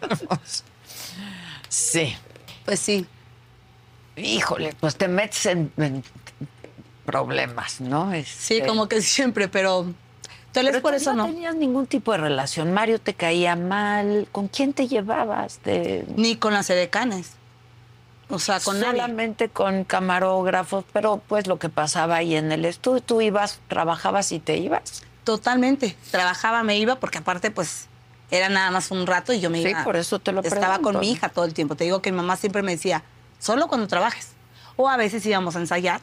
[1.70, 2.16] sí.
[2.66, 3.06] Pues sí.
[4.16, 6.04] Híjole, pues te metes en, en
[7.06, 8.12] problemas, ¿no?
[8.12, 8.18] Sí,
[8.58, 9.92] Este, como que siempre, pero
[10.52, 11.26] tal vez por eso no.
[11.26, 12.74] tenías ningún tipo de relación.
[12.74, 14.28] Mario te caía mal.
[14.32, 15.62] ¿Con quién te llevabas?
[15.64, 16.06] De...
[16.16, 17.32] Ni con las edecanes.
[18.30, 18.94] O sea, con nadie.
[18.94, 24.32] Solamente con camarógrafos, pero pues lo que pasaba ahí en el estudio, tú ibas, trabajabas
[24.32, 25.04] y te ibas.
[25.24, 25.96] Totalmente.
[26.12, 27.88] Trabajaba, me iba, porque aparte, pues,
[28.32, 29.84] era nada más un rato y yo me Sí, iba.
[29.84, 30.92] por eso te lo Estaba pregunto.
[30.94, 31.76] con mi hija todo el tiempo.
[31.76, 33.04] Te digo que mi mamá siempre me decía,
[33.40, 34.30] solo cuando trabajes.
[34.76, 36.02] O a veces íbamos a ensayar,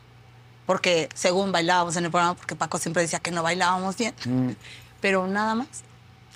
[0.67, 4.15] porque según bailábamos en el programa, porque Paco siempre decía que no bailábamos bien.
[4.25, 4.51] Mm.
[5.01, 5.67] Pero nada más.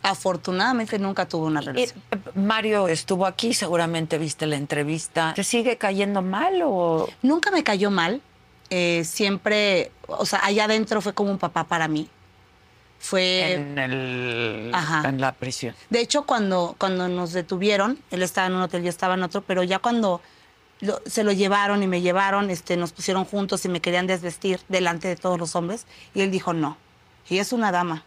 [0.04, 2.02] Afortunadamente nunca tuve una Y, relación.
[2.12, 5.32] eh, Mario estuvo aquí, seguramente viste la entrevista.
[5.34, 7.08] ¿Te sigue cayendo mal o...?
[7.22, 8.20] Nunca me cayó mal.
[8.70, 12.08] eh, siempre, o sea, allá adentro fue como un papá para mí.
[12.98, 13.52] Fue.
[13.54, 15.08] en, el, ajá.
[15.08, 15.74] en la prisión.
[15.90, 19.42] De hecho, cuando, cuando nos detuvieron, él estaba en un hotel, yo estaba en otro,
[19.42, 20.20] pero ya cuando
[20.80, 24.60] lo- se lo llevaron y me llevaron, este, nos pusieron juntos y me querían desvestir
[24.68, 26.76] delante de todos los hombres, y él dijo, no,
[27.28, 28.04] ella es una dama.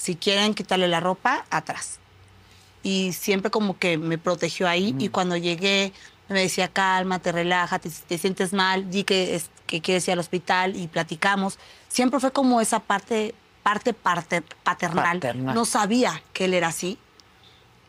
[0.00, 1.98] Si quieren quitarle la ropa, atrás.
[2.82, 5.92] Y siempre como que me protegió ahí, y cuando llegué
[6.30, 10.20] me decía, cálmate, relájate, si te sientes mal, di que, es- que quieres ir al
[10.20, 11.58] hospital y platicamos.
[11.88, 15.18] Siempre fue como esa parte, parte, parte paternal.
[15.18, 15.54] Paternal.
[15.54, 16.96] No sabía que él era así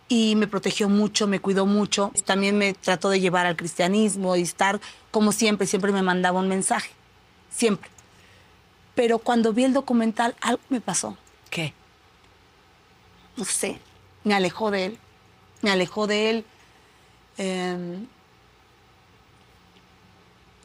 [0.10, 2.12] y me protegió mucho, me cuidó mucho.
[2.26, 4.82] También me trató de llevar al cristianismo y estar
[5.12, 6.90] como siempre, siempre me mandaba un mensaje,
[7.52, 7.90] siempre.
[8.96, 11.16] Pero cuando vi el documental, algo me pasó,
[11.50, 11.74] ¿Qué?
[13.42, 13.80] No sé,
[14.24, 15.00] me alejó de él,
[15.64, 16.46] me alejó de él.
[17.38, 18.06] em,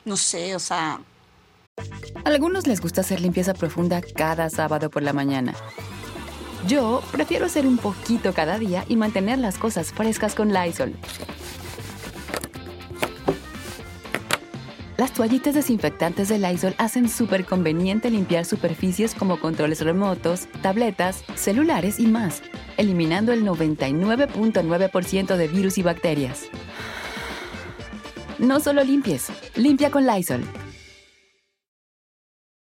[0.05, 1.01] no sé, o sea,
[2.25, 5.55] A algunos les gusta hacer limpieza profunda cada sábado por la mañana.
[6.69, 10.95] Yo prefiero hacer un poquito cada día y mantener las cosas frescas con Lysol.
[14.99, 22.01] Las toallitas desinfectantes de Lysol hacen súper conveniente limpiar superficies como controles remotos, tabletas, celulares
[22.01, 22.43] y más,
[22.77, 26.47] eliminando el 99.9% de virus y bacterias.
[28.39, 30.43] No solo limpies, limpia con Lysol.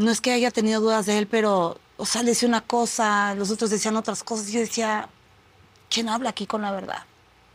[0.00, 3.34] No es que haya tenido dudas de él, pero, o sea, le decía una cosa,
[3.34, 4.48] los otros decían otras cosas.
[4.48, 5.08] Y yo decía,
[5.90, 7.04] ¿quién habla aquí con la verdad?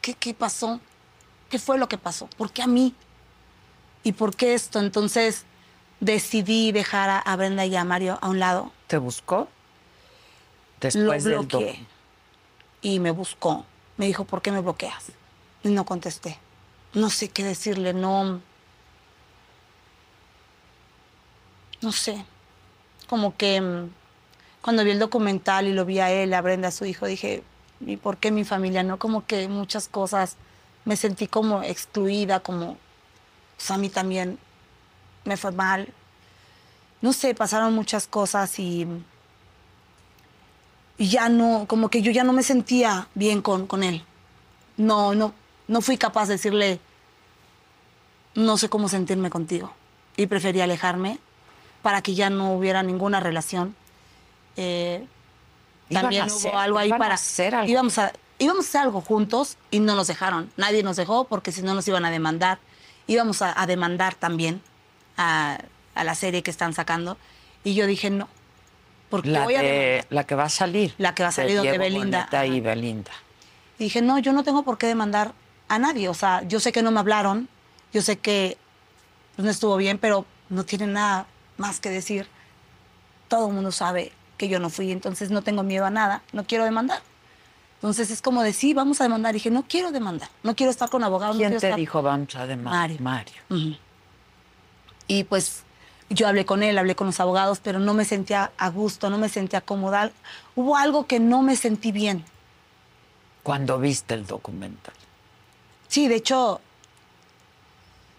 [0.01, 0.79] ¿Qué, qué pasó?
[1.49, 2.27] ¿Qué fue lo que pasó?
[2.37, 2.93] ¿Por qué a mí?
[4.03, 4.79] ¿Y por qué esto?
[4.79, 5.43] Entonces
[5.99, 8.71] decidí dejar a, a Brenda y a Mario a un lado.
[8.87, 9.47] ¿Te buscó?
[9.47, 9.47] Lo
[10.81, 11.85] Después del doc- bloqueé.
[12.83, 13.65] Y me buscó.
[13.97, 15.05] Me dijo, ¿por qué me bloqueas?
[15.63, 16.37] Y no contesté.
[16.93, 18.39] No sé qué decirle, no.
[21.81, 22.23] No sé.
[23.07, 23.89] Como que mm,
[24.61, 27.43] cuando vi el documental y lo vi a él, a Brenda, a su hijo, dije,
[27.81, 28.83] ¿y por qué mi familia?
[28.83, 30.37] No, como que muchas cosas
[30.85, 32.77] me sentí como excluida, como.
[33.57, 34.37] Pues a mí también
[35.23, 35.87] me fue mal.
[37.01, 38.87] No sé, pasaron muchas cosas y
[40.97, 44.03] y ya no, como que yo ya no me sentía bien con, con él.
[44.77, 45.33] No, no,
[45.67, 46.79] no fui capaz de decirle,
[48.33, 49.73] no sé cómo sentirme contigo.
[50.15, 51.19] Y preferí alejarme
[51.85, 53.75] para que ya no hubiera ninguna relación.
[54.57, 55.05] Eh,
[55.91, 57.13] también hubo hacer- algo ahí para...
[57.13, 57.69] hacer algo.
[57.71, 60.49] Íbamos a, íbamos a hacer algo juntos y no nos dejaron.
[60.57, 62.57] Nadie nos dejó porque si no nos iban a demandar.
[63.05, 64.63] Íbamos a, a demandar también
[65.15, 65.59] a,
[65.93, 67.19] a la serie que están sacando.
[67.63, 68.27] Y yo dije, no.
[69.11, 70.95] Porque La, voy a de, la que va a salir.
[70.97, 72.61] La que va a salir donde Belinda, y.
[72.61, 73.11] Belinda.
[73.77, 75.33] Y dije, no, yo no tengo por qué demandar
[75.67, 76.09] a nadie.
[76.09, 77.47] O sea, yo sé que no me hablaron,
[77.93, 78.57] yo sé que
[79.35, 81.27] pues, no estuvo bien, pero no tiene nada
[81.57, 82.27] más que decir.
[83.27, 86.45] Todo el mundo sabe que yo no fui, entonces no tengo miedo a nada, no
[86.45, 87.01] quiero demandar.
[87.75, 89.33] Entonces es como de, sí, vamos a demandar.
[89.33, 91.35] Y dije, no quiero demandar, no quiero estar con abogados.
[91.35, 92.99] no ¿Quién quiero te estar- dijo vamos a demandar?
[93.01, 93.33] Mario.
[93.49, 93.77] Mario.
[95.07, 95.63] Y pues
[96.09, 99.17] yo hablé con él, hablé con los abogados, pero no me sentía a gusto, no
[99.17, 100.11] me sentía cómoda.
[100.55, 102.25] Hubo algo que no me sentí bien.
[103.43, 104.93] Cuando viste el documental.
[105.87, 106.61] Sí, de hecho,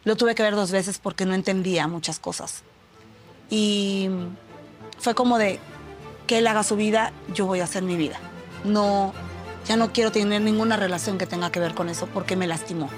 [0.05, 2.63] lo tuve que ver dos veces porque no entendía muchas cosas.
[3.51, 4.09] Y
[4.99, 5.59] fue como de
[6.27, 8.19] que él haga su vida, yo voy a hacer mi vida.
[8.65, 9.13] No,
[9.67, 12.89] ya no quiero tener ninguna relación que tenga que ver con eso porque me lastimó.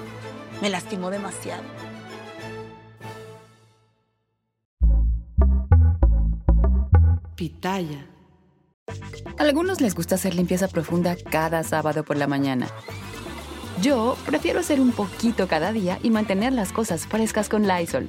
[0.61, 1.63] Me lastimó demasiado.
[7.37, 8.07] Pitaya.
[9.39, 12.67] A algunos les gusta hacer limpieza profunda cada sábado por la mañana.
[13.81, 18.09] Yo prefiero hacer un poquito cada día y mantener las cosas frescas con Lysol.